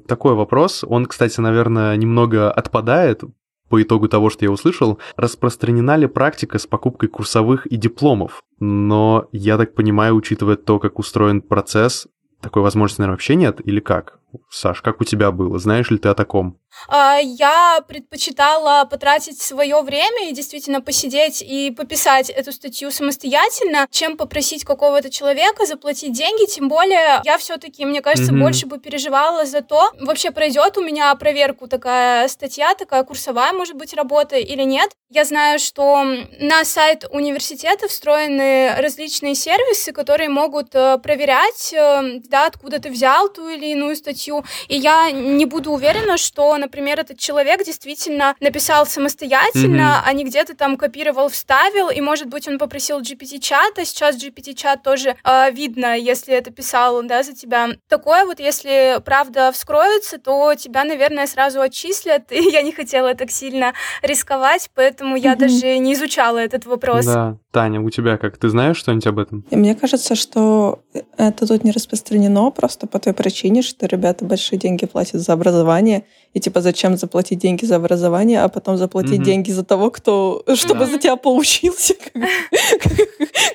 [0.06, 0.84] такой вопрос.
[0.86, 3.24] Он, кстати, наверное, немного отпадает
[3.70, 5.00] по итогу того, что я услышал.
[5.16, 8.44] Распространена ли практика с покупкой курсовых и дипломов?
[8.60, 12.08] Но я так понимаю, учитывая то, как устроен процесс,
[12.42, 13.62] такой возможности, наверное, вообще нет?
[13.66, 14.20] Или как?
[14.50, 15.60] Саш, как у тебя было?
[15.60, 16.60] Знаешь ли ты о таком?
[16.88, 24.18] А, я предпочитала потратить свое время и действительно посидеть и пописать эту статью самостоятельно, чем
[24.18, 26.46] попросить какого-то человека заплатить деньги.
[26.50, 28.40] Тем более, я все-таки, мне кажется, mm-hmm.
[28.40, 33.76] больше бы переживала за то, вообще пройдет у меня проверку такая статья, такая курсовая, может
[33.76, 34.92] быть, работа или нет.
[35.10, 36.04] Я знаю, что
[36.40, 43.28] на сайт университета встроены различные сервисы, которые могут э, проверять, э, да, откуда ты взял
[43.30, 44.19] ту или иную статью.
[44.28, 50.04] И я не буду уверена, что например, этот человек действительно написал самостоятельно, mm-hmm.
[50.06, 54.84] а не где-то там копировал, вставил, и, может быть, он попросил GPT-чат, а сейчас GPT-чат
[54.84, 57.70] тоже э, видно, если это писал, да, за тебя.
[57.88, 63.32] Такое вот, если правда вскроется, то тебя, наверное, сразу отчислят, и я не хотела так
[63.32, 65.38] сильно рисковать, поэтому я mm-hmm.
[65.38, 67.06] даже не изучала этот вопрос.
[67.06, 67.38] Да.
[67.52, 68.38] Таня, у тебя как?
[68.38, 69.46] Ты знаешь что-нибудь об этом?
[69.50, 70.84] Мне кажется, что
[71.28, 76.06] это тут не распространено просто по той причине, что ребята большие деньги платят за образование,
[76.34, 79.26] и типа зачем заплатить деньги за образование, а потом заплатить mm-hmm.
[79.26, 80.92] деньги за того, кто, чтобы mm-hmm.
[80.92, 81.96] за тебя поучился.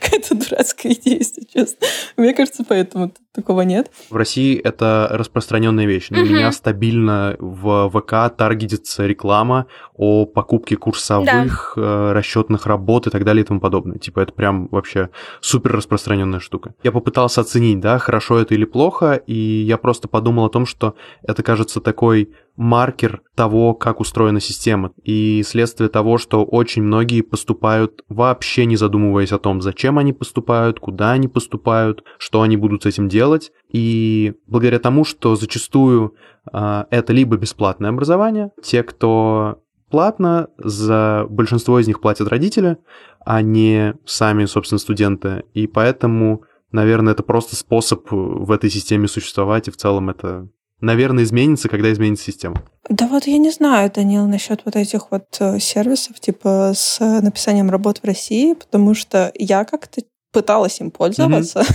[0.00, 1.86] Какая-то дурацкая идея, если честно.
[2.16, 3.90] Мне кажется, поэтому такого нет.
[4.10, 6.10] В России это распространенная вещь.
[6.10, 13.24] На меня стабильно в ВК таргетится реклама о покупке курсовых, э, расчетных работ и так
[13.24, 13.98] далее и тому подобное.
[13.98, 16.74] Типа это прям вообще супер распространенная штука.
[16.82, 20.94] Я попытался оценить, да, хорошо это или плохо, и я просто подумал о том, что
[21.22, 28.04] это кажется такой маркер того, как устроена система, и следствие того, что очень многие поступают
[28.08, 32.86] вообще не задумываясь о том, зачем они поступают, куда они поступают, что они будут с
[32.86, 36.14] этим делать, и благодаря тому, что зачастую
[36.52, 39.58] э, это либо бесплатное образование, те, кто
[39.90, 42.78] платно, за большинство из них платят родители,
[43.24, 46.42] а не сами, собственно, студенты, и поэтому,
[46.74, 50.48] наверное, это просто способ в этой системе существовать, и в целом это
[50.80, 52.62] наверное, изменится, когда изменится система.
[52.90, 57.70] Да вот я не знаю, Данил, насчет вот этих вот э, сервисов, типа с написанием
[57.70, 61.64] работ в России, потому что я как-то пыталась им пользоваться.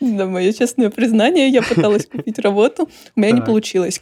[0.00, 3.98] Да, мое честное признание, я пыталась купить работу, у меня не получилось.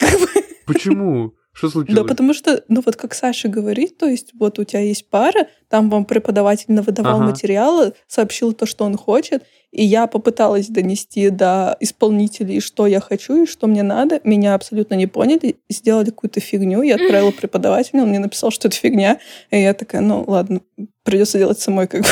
[0.67, 1.33] Почему?
[1.57, 1.95] Что случилось?
[1.95, 5.47] Да, потому что, ну вот как Саша говорит, то есть вот у тебя есть пара,
[5.69, 7.31] там вам преподаватель навыдавал ага.
[7.31, 13.43] материалы, сообщил то, что он хочет, и я попыталась донести до исполнителей, что я хочу
[13.43, 14.21] и что мне надо.
[14.23, 16.83] Меня абсолютно не поняли, сделали какую-то фигню.
[16.83, 19.19] Я отправила преподавателю, он мне написал, что это фигня.
[19.49, 20.61] И я такая, ну ладно,
[21.03, 22.07] придется делать самой как бы.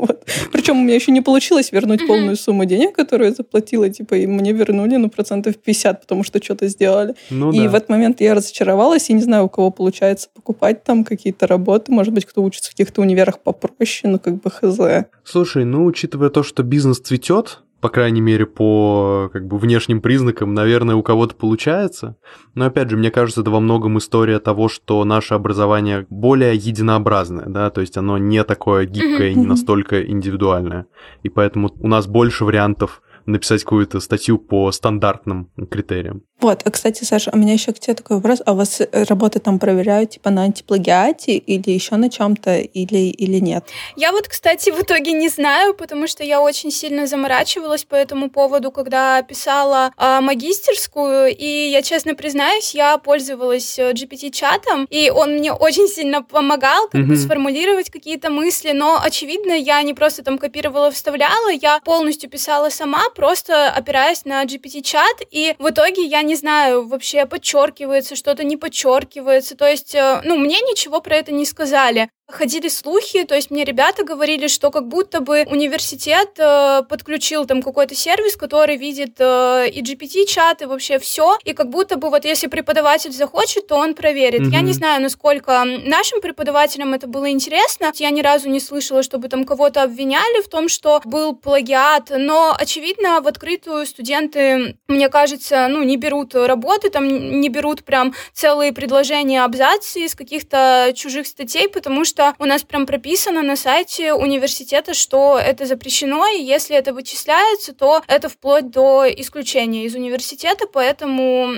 [0.00, 0.24] Вот.
[0.52, 4.26] Причем у меня еще не получилось вернуть полную сумму денег, которую я заплатила, типа, и
[4.26, 7.14] мне вернули, ну, процентов 50, потому что что-то сделали.
[7.30, 7.68] Ну, и да.
[7.68, 11.92] в этот момент я разочаровалась, и не знаю, у кого получается покупать там какие-то работы,
[11.92, 15.06] может быть, кто учится в каких-то универах попроще, ну, как бы хз.
[15.24, 20.54] Слушай, ну, учитывая то, что бизнес цветет, по крайней мере, по как бы внешним признакам,
[20.54, 22.16] наверное, у кого-то получается.
[22.54, 27.46] Но опять же, мне кажется, это во многом история того, что наше образование более единообразное,
[27.46, 30.86] да, то есть оно не такое гибкое, не настолько индивидуальное.
[31.22, 36.22] И поэтому у нас больше вариантов написать какую-то статью по стандартным критериям.
[36.40, 38.40] Вот, а, кстати, Саша, у меня еще к тебе такой вопрос.
[38.46, 43.08] А у вас э, работы там проверяют типа на антиплагиате или еще на чем-то или,
[43.10, 43.64] или нет?
[43.96, 48.30] Я вот, кстати, в итоге не знаю, потому что я очень сильно заморачивалась по этому
[48.30, 55.38] поводу, когда писала э, магистерскую, и я честно признаюсь, я пользовалась э, GPT-чатом, и он
[55.38, 57.04] мне очень сильно помогал как mm-hmm.
[57.04, 62.68] бы сформулировать какие-то мысли, но, очевидно, я не просто там копировала, вставляла, я полностью писала
[62.68, 68.56] сама, просто опираясь на GPT-чат, и в итоге я не знаю, вообще подчеркивается, что-то не
[68.56, 69.56] подчеркивается.
[69.56, 72.08] То есть, э, ну, мне ничего про это не сказали.
[72.30, 77.62] Ходили слухи, то есть мне ребята говорили, что как будто бы университет э, подключил там
[77.62, 82.26] какой-то сервис, который видит э, и GPT-чат, и вообще все, и как будто бы вот
[82.26, 84.42] если преподаватель захочет, то он проверит.
[84.42, 84.52] Mm-hmm.
[84.52, 87.90] Я не знаю, насколько нашим преподавателям это было интересно.
[87.94, 92.54] Я ни разу не слышала, чтобы там кого-то обвиняли в том, что был плагиат, но,
[92.54, 98.74] очевидно, в открытую студенты, мне кажется, ну, не берут работы, там не берут прям целые
[98.74, 104.12] предложения, абзацы из каких-то чужих статей, потому что что у нас прям прописано на сайте
[104.12, 110.66] университета, что это запрещено, и если это вычисляется, то это вплоть до исключения из университета,
[110.66, 111.52] поэтому,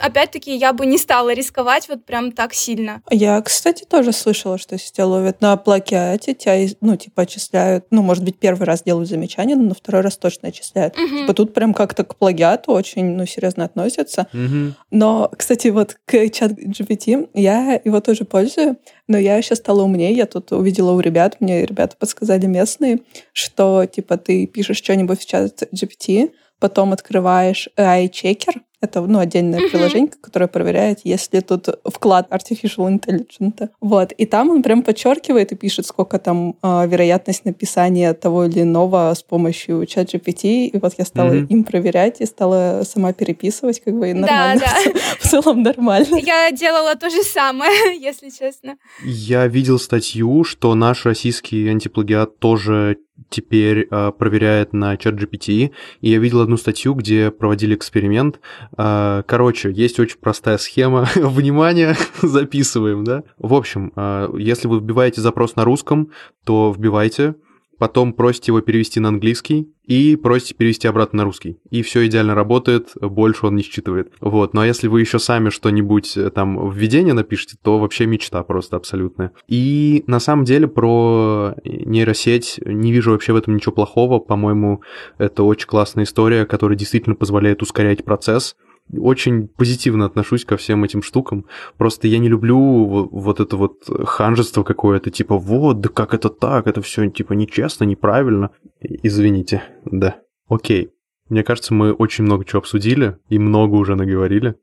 [0.00, 3.02] опять-таки, я бы не стала рисковать вот прям так сильно.
[3.10, 8.00] Я, кстати, тоже слышала, что если тебя ловят на плагиате, тебя, ну, типа, отчисляют, ну,
[8.00, 10.96] может быть, первый раз делают замечание, но на второй раз точно отчисляют.
[10.96, 11.18] Угу.
[11.18, 14.28] Типа, тут прям как-то к плагиату очень, ну, серьезно относятся.
[14.32, 14.74] Угу.
[14.92, 18.78] Но, кстати, вот к чат GPT я его тоже пользую,
[19.08, 20.12] но я сейчас стала умнее.
[20.12, 23.00] Я тут увидела у ребят, мне ребята подсказали местные,
[23.32, 29.70] что, типа, ты пишешь что-нибудь в чат GPT, потом открываешь AI-чекер, это ну, отдельное mm-hmm.
[29.70, 33.70] приложение, которое проверяет, есть ли тут вклад Artificial Intelligence.
[33.80, 34.12] Вот.
[34.12, 39.12] И там он прям подчеркивает и пишет, сколько там э, вероятность написания того или иного
[39.14, 40.66] с помощью чат GPT.
[40.66, 41.46] И вот я стала mm-hmm.
[41.48, 44.60] им проверять и стала сама переписывать, как бы и нормально.
[44.60, 45.00] Да, да.
[45.20, 46.16] В целом нормально.
[46.16, 48.76] Я делала то же самое, если честно.
[49.02, 52.98] Я видел статью, что наш российский антиплагиат тоже
[53.30, 55.70] теперь э, проверяет на чат GPT,
[56.00, 58.40] и я видел одну статью, где проводили эксперимент.
[58.76, 61.08] Э, короче, есть очень простая схема.
[61.14, 63.22] Внимание, записываем, да?
[63.38, 66.10] В общем, э, если вы вбиваете запрос на русском,
[66.44, 67.34] то вбивайте
[67.78, 71.58] потом просите его перевести на английский и просите перевести обратно на русский.
[71.70, 74.12] И все идеально работает, больше он не считывает.
[74.20, 74.54] Вот.
[74.54, 78.76] Ну а если вы еще сами что-нибудь э, там введение напишите, то вообще мечта просто
[78.76, 79.32] абсолютная.
[79.48, 84.18] И на самом деле про нейросеть не вижу вообще в этом ничего плохого.
[84.18, 84.82] По-моему,
[85.18, 88.56] это очень классная история, которая действительно позволяет ускорять процесс
[88.92, 91.46] очень позитивно отношусь ко всем этим штукам.
[91.76, 96.66] Просто я не люблю вот это вот ханжество какое-то, типа, вот, да как это так,
[96.66, 98.50] это все типа нечестно, неправильно.
[98.80, 100.16] Извините, да.
[100.48, 100.90] Окей.
[101.28, 104.56] Мне кажется, мы очень много чего обсудили и много уже наговорили.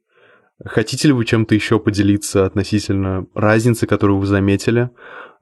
[0.63, 4.91] Хотите ли вы чем-то еще поделиться относительно разницы, которую вы заметили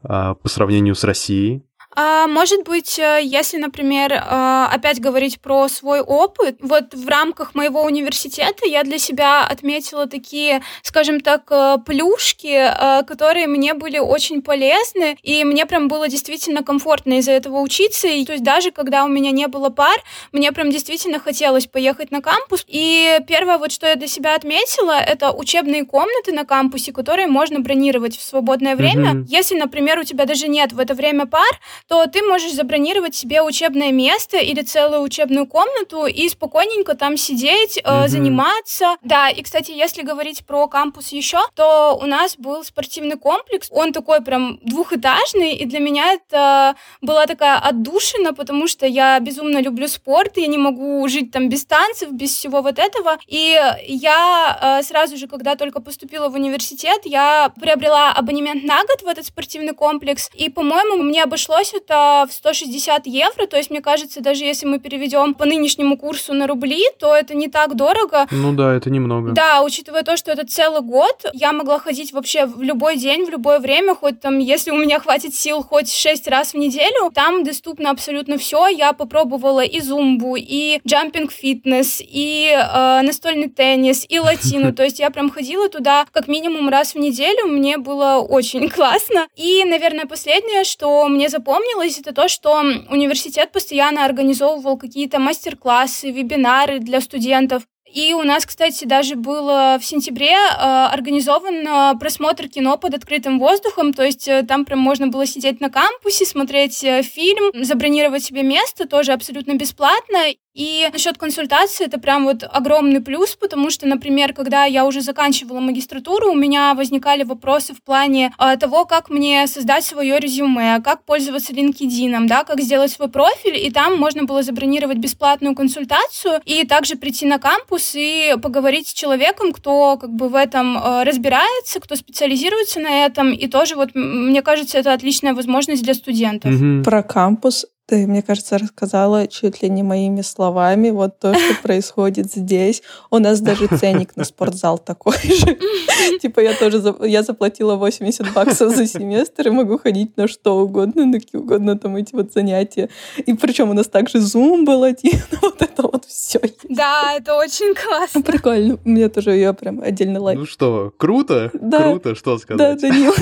[0.01, 1.65] а, по сравнению с Россией?
[2.01, 7.55] А, может быть, э, если, например, э, опять говорить про свой опыт, вот в рамках
[7.55, 12.71] моего университета я для себя отметила такие, скажем так, э, плюшки,
[13.05, 18.07] которые мне были очень полезны, и мне прям было действительно комфортно из-за этого учиться.
[18.07, 19.97] И, то есть даже когда у меня не было пар,
[20.31, 22.63] мне прям действительно хотелось поехать на кампус.
[22.65, 27.59] И первое, вот что я для себя отметила, это учебные комнаты на кампусе, которые можно
[27.59, 29.11] бронировать в свободное время.
[29.11, 29.25] Mm-hmm.
[29.27, 31.59] Если, например, у тебя даже нет в это время пар,
[31.89, 37.79] то ты можешь забронировать себе учебное место или целую учебную комнату и спокойненько там сидеть,
[37.79, 38.07] mm-hmm.
[38.07, 38.95] заниматься.
[39.01, 43.69] Да, и, кстати, если говорить про кампус еще, то у нас был спортивный комплекс.
[43.71, 49.57] Он такой прям двухэтажный, и для меня это была такая отдушина, потому что я безумно
[49.59, 53.17] люблю спорт, я не могу жить там без танцев, без всего вот этого.
[53.25, 59.01] И я э, сразу же, когда только поступила в университет, я приобрела абонемент на год
[59.01, 63.81] в этот спортивный комплекс, и, по-моему, мне обошлось это в 160 евро, то есть, мне
[63.81, 68.27] кажется, даже если мы переведем по нынешнему курсу на рубли, то это не так дорого.
[68.31, 69.31] Ну да, это немного.
[69.31, 73.29] Да, учитывая то, что это целый год, я могла ходить вообще в любой день, в
[73.29, 77.43] любое время, хоть там, если у меня хватит сил, хоть 6 раз в неделю, там
[77.43, 78.67] доступно абсолютно все.
[78.67, 84.99] Я попробовала и зумбу, и джампинг фитнес, и э, настольный теннис, и латину, то есть
[84.99, 89.27] я прям ходила туда как минимум раз в неделю, мне было очень классно.
[89.35, 92.59] И, наверное, последнее, что мне запомнилось, запомнилось, это то, что
[92.89, 97.63] университет постоянно организовывал какие-то мастер-классы, вебинары для студентов.
[97.91, 103.39] И у нас, кстати, даже был в сентябре э, организован э, просмотр кино под открытым
[103.39, 108.43] воздухом, то есть э, там прям можно было сидеть на кампусе, смотреть фильм, забронировать себе
[108.43, 110.19] место, тоже абсолютно бесплатно.
[110.59, 115.61] И насчет консультации это прям вот огромный плюс, потому что, например, когда я уже заканчивала
[115.61, 121.05] магистратуру, у меня возникали вопросы в плане э, того, как мне создать свое резюме, как
[121.05, 126.65] пользоваться LinkedIn, да, как сделать свой профиль, и там можно было забронировать бесплатную консультацию и
[126.65, 131.79] также прийти на кампус и поговорить с человеком, кто как бы в этом э, разбирается,
[131.79, 136.51] кто специализируется на этом, и тоже вот, мне кажется, это отличная возможность для студентов.
[136.51, 136.83] Mm-hmm.
[136.83, 142.31] Про кампус ты, мне кажется, рассказала чуть ли не моими словами вот то, что происходит
[142.31, 142.83] здесь.
[143.09, 145.57] У нас даже ценник на спортзал такой же.
[146.21, 151.05] Типа я тоже я заплатила 80 баксов за семестр и могу ходить на что угодно,
[151.05, 152.89] на какие угодно там эти вот занятия.
[153.17, 156.39] И причем у нас также зум был один, вот это вот все.
[156.69, 158.21] Да, это очень классно.
[158.21, 158.77] Прикольно.
[158.85, 160.37] Мне тоже я прям отдельно лайк.
[160.37, 161.49] Ну что, круто?
[161.53, 161.89] Да.
[161.89, 162.59] Круто, что сказать.
[162.59, 163.13] Да, Данил.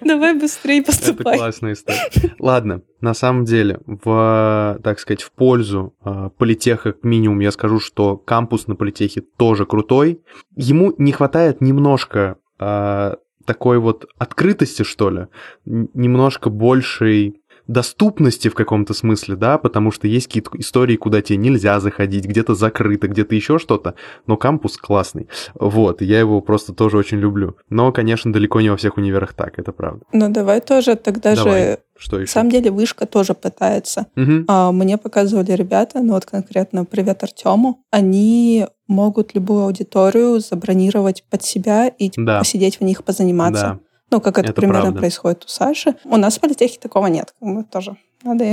[0.00, 1.34] Давай быстрее поступай.
[1.34, 2.34] Это классная история.
[2.38, 7.80] Ладно, на самом деле, в, так сказать, в пользу э, политеха, как минимум, я скажу,
[7.80, 10.20] что кампус на политехе тоже крутой.
[10.56, 15.26] Ему не хватает немножко э, такой вот открытости, что ли,
[15.64, 21.78] немножко большей доступности в каком-то смысле, да, потому что есть какие-то истории, куда тебе нельзя
[21.80, 23.94] заходить, где-то закрыто, где-то еще что-то,
[24.26, 25.28] но кампус классный.
[25.54, 27.56] Вот, я его просто тоже очень люблю.
[27.68, 30.04] Но, конечно, далеко не во всех универах так, это правда.
[30.12, 31.60] Ну, давай тоже тогда давай.
[31.60, 32.30] же что еще?
[32.30, 34.06] На самом деле вышка тоже пытается.
[34.16, 34.44] Угу.
[34.46, 41.42] А, мне показывали ребята, ну вот конкретно привет Артему, они могут любую аудиторию забронировать под
[41.42, 42.38] себя и типа, да.
[42.38, 43.62] посидеть в них, позаниматься.
[43.62, 43.80] Да.
[44.10, 45.00] Ну, как это, это примерно правда.
[45.00, 45.94] происходит у Саши.
[46.04, 47.96] У нас в политехе такого нет, как бы тоже.
[48.24, 48.44] Надо,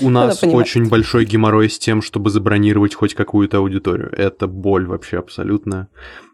[0.00, 4.12] у нас надо очень большой геморрой с тем, чтобы забронировать хоть какую-то аудиторию.
[4.12, 5.88] Это боль вообще абсолютно.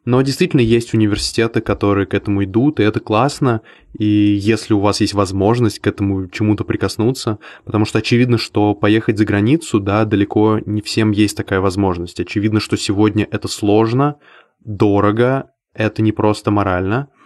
[0.04, 3.60] Но действительно есть университеты, которые к этому идут, и это классно.
[3.96, 9.18] И если у вас есть возможность к этому чему-то прикоснуться, потому что очевидно, что поехать
[9.18, 12.18] за границу, да, далеко не всем есть такая возможность.
[12.18, 14.16] Очевидно, что сегодня это сложно,
[14.64, 17.08] дорого, это не просто морально–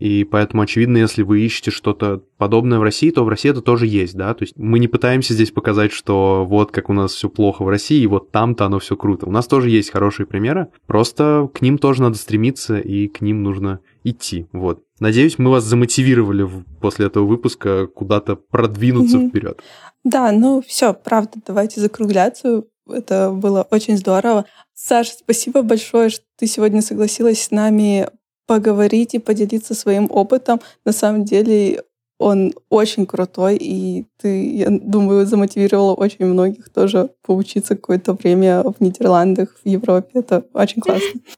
[0.00, 3.86] и поэтому, очевидно, если вы ищете что-то подобное в России, то в России это тоже
[3.86, 4.32] есть, да.
[4.32, 7.68] То есть мы не пытаемся здесь показать, что вот как у нас все плохо в
[7.68, 9.26] России, и вот там-то оно все круто.
[9.26, 13.42] У нас тоже есть хорошие примеры, просто к ним тоже надо стремиться, и к ним
[13.42, 14.46] нужно идти.
[14.52, 14.82] Вот.
[15.00, 16.48] Надеюсь, мы вас замотивировали
[16.80, 19.28] после этого выпуска куда-то продвинуться mm-hmm.
[19.28, 19.62] вперед.
[20.02, 22.64] Да, ну все, правда, давайте закругляться.
[22.88, 24.46] Это было очень здорово.
[24.72, 28.08] Саша, спасибо большое, что ты сегодня согласилась с нами
[28.50, 30.60] поговорить и поделиться своим опытом.
[30.84, 31.84] На самом деле
[32.18, 38.80] он очень крутой, и ты, я думаю, замотивировала очень многих тоже поучиться какое-то время в
[38.80, 40.10] Нидерландах, в Европе.
[40.14, 41.20] Это очень классно.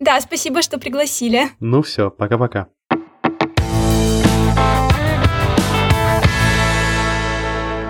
[0.00, 1.48] Да, спасибо, что пригласили.
[1.58, 2.68] Ну все, пока-пока.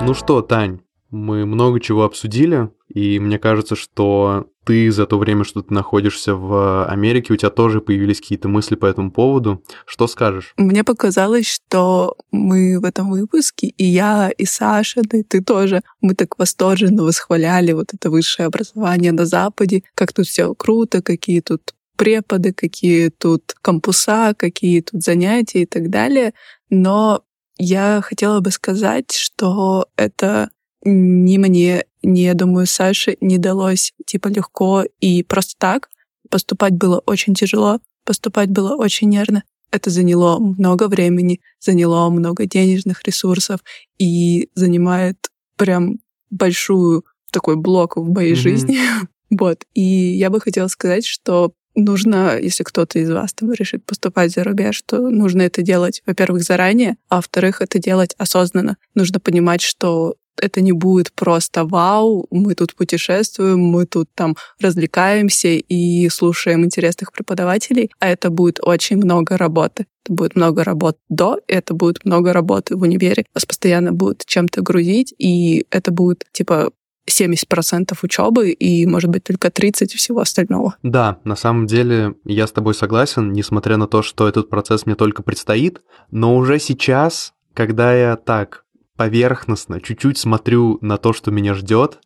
[0.02, 0.80] Ну что, Тань,
[1.10, 6.34] мы много чего обсудили, и мне кажется, что ты за то время, что ты находишься
[6.34, 9.62] в Америке, у тебя тоже появились какие-то мысли по этому поводу.
[9.86, 10.52] Что скажешь?
[10.58, 15.82] Мне показалось, что мы в этом выпуске, и я, и Саша, да и ты тоже,
[16.02, 21.40] мы так восторженно восхваляли вот это высшее образование на Западе, как тут все круто, какие
[21.40, 26.34] тут преподы, какие тут кампуса, какие тут занятия и так далее.
[26.68, 27.22] Но
[27.56, 30.50] я хотела бы сказать, что это
[30.88, 35.88] ни мне, ни, я думаю, Саше не далось типа легко и просто так.
[36.30, 39.42] Поступать было очень тяжело, поступать было очень нервно.
[39.70, 43.60] Это заняло много времени, заняло много денежных ресурсов
[43.98, 45.16] и занимает
[45.56, 45.98] прям
[46.30, 48.36] большую такой блок в моей mm-hmm.
[48.36, 48.78] жизни.
[49.30, 49.64] вот.
[49.74, 54.44] И я бы хотела сказать, что нужно, если кто-то из вас там решит поступать за
[54.44, 58.76] рубеж, то нужно это делать, во-первых, заранее, а во-вторых, это делать осознанно.
[58.94, 65.48] Нужно понимать, что это не будет просто вау, мы тут путешествуем, мы тут там развлекаемся
[65.48, 69.86] и слушаем интересных преподавателей, а это будет очень много работы.
[70.04, 73.24] Это будет много работ до, это будет много работы в универе.
[73.34, 76.70] Вас постоянно будут чем-то грузить, и это будет типа
[77.08, 80.76] 70% учебы и, может быть, только 30% всего остального.
[80.82, 84.94] Да, на самом деле я с тобой согласен, несмотря на то, что этот процесс мне
[84.94, 85.80] только предстоит,
[86.10, 88.64] но уже сейчас, когда я так
[88.98, 92.00] поверхностно, чуть-чуть смотрю на то, что меня ждет.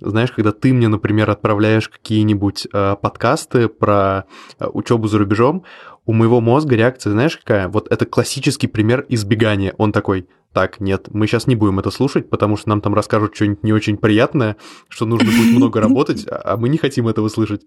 [0.00, 4.24] Знаешь, когда ты мне, например, отправляешь какие-нибудь э, подкасты про
[4.58, 5.62] э, учебу за рубежом,
[6.04, 7.68] у моего мозга реакция, знаешь, какая?
[7.68, 9.72] Вот это классический пример избегания.
[9.78, 13.36] Он такой, так, нет, мы сейчас не будем это слушать, потому что нам там расскажут
[13.36, 14.56] что-нибудь не очень приятное,
[14.88, 17.62] что нужно будет много работать, а мы не хотим этого слышать.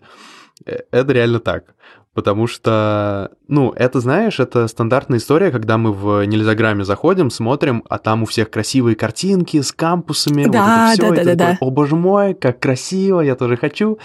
[0.66, 1.76] Э, это реально так.
[2.16, 7.98] Потому что, ну, это, знаешь, это стандартная история, когда мы в Нельзяграме заходим, смотрим, а
[7.98, 11.36] там у всех красивые картинки с кампусами, да, вот это все, да, да, да, такой,
[11.36, 11.58] да.
[11.60, 14.00] о боже мой, как красиво, я тоже хочу.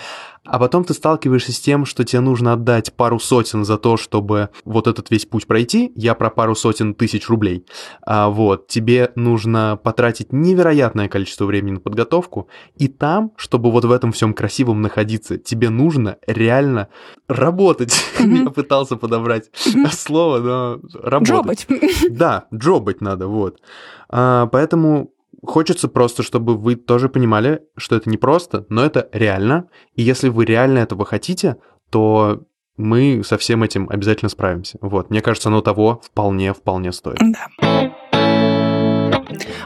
[0.44, 4.48] А потом ты сталкиваешься с тем, что тебе нужно отдать пару сотен за то, чтобы
[4.64, 5.92] вот этот весь путь пройти.
[5.94, 7.66] Я про пару сотен тысяч рублей.
[8.06, 12.48] А, вот, тебе нужно потратить невероятное количество времени на подготовку.
[12.76, 16.88] И там, чтобы вот в этом всем красивом находиться, тебе нужно реально
[17.28, 17.94] работать.
[18.20, 18.44] Mm-hmm.
[18.44, 19.90] Я пытался подобрать mm-hmm.
[19.92, 21.66] слово, но работать.
[21.70, 21.96] Джобать.
[22.10, 23.60] Да, джобать надо, вот.
[24.10, 25.10] А, поэтому
[25.42, 29.68] хочется просто, чтобы вы тоже понимали, что это не просто, но это реально.
[29.94, 31.56] И если вы реально этого хотите,
[31.90, 32.42] то
[32.76, 34.78] мы со всем этим обязательно справимся.
[34.80, 37.18] Вот, мне кажется, оно того вполне, вполне стоит.
[37.20, 37.92] Да.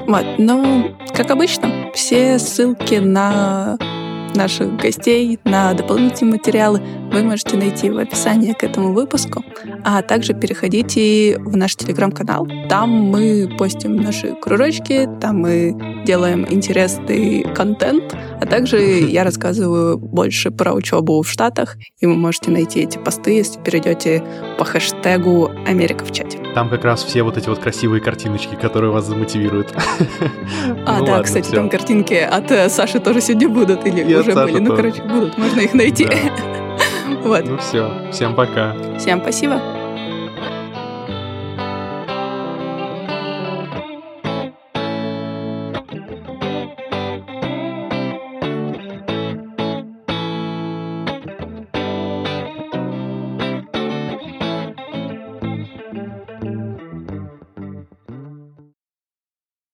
[0.07, 3.79] Вот, ну, как обычно, все ссылки на
[4.35, 6.83] наших гостей, на дополнительные материалы
[7.15, 9.45] вы можете найти в описании к этому выпуску.
[9.85, 12.49] А также переходите в наш телеграм-канал.
[12.69, 20.51] Там мы постим наши кружочки, там мы делаем интересный контент, а также я рассказываю больше
[20.51, 24.25] про учебу в Штатах, и вы можете найти эти посты, если перейдете
[24.59, 26.39] по хэштегу «Америка в чате».
[26.55, 29.73] Там как раз все вот эти вот красивые картиночки, которые вас замотивируют.
[30.87, 34.59] А, ну да, кстати, там картинки от э, Саши тоже сегодня будут, или уже были.
[34.59, 36.09] Ну, короче, будут, можно их найти.
[37.23, 37.45] Вот.
[37.47, 38.75] Ну все, всем пока.
[38.99, 39.84] Всем спасибо.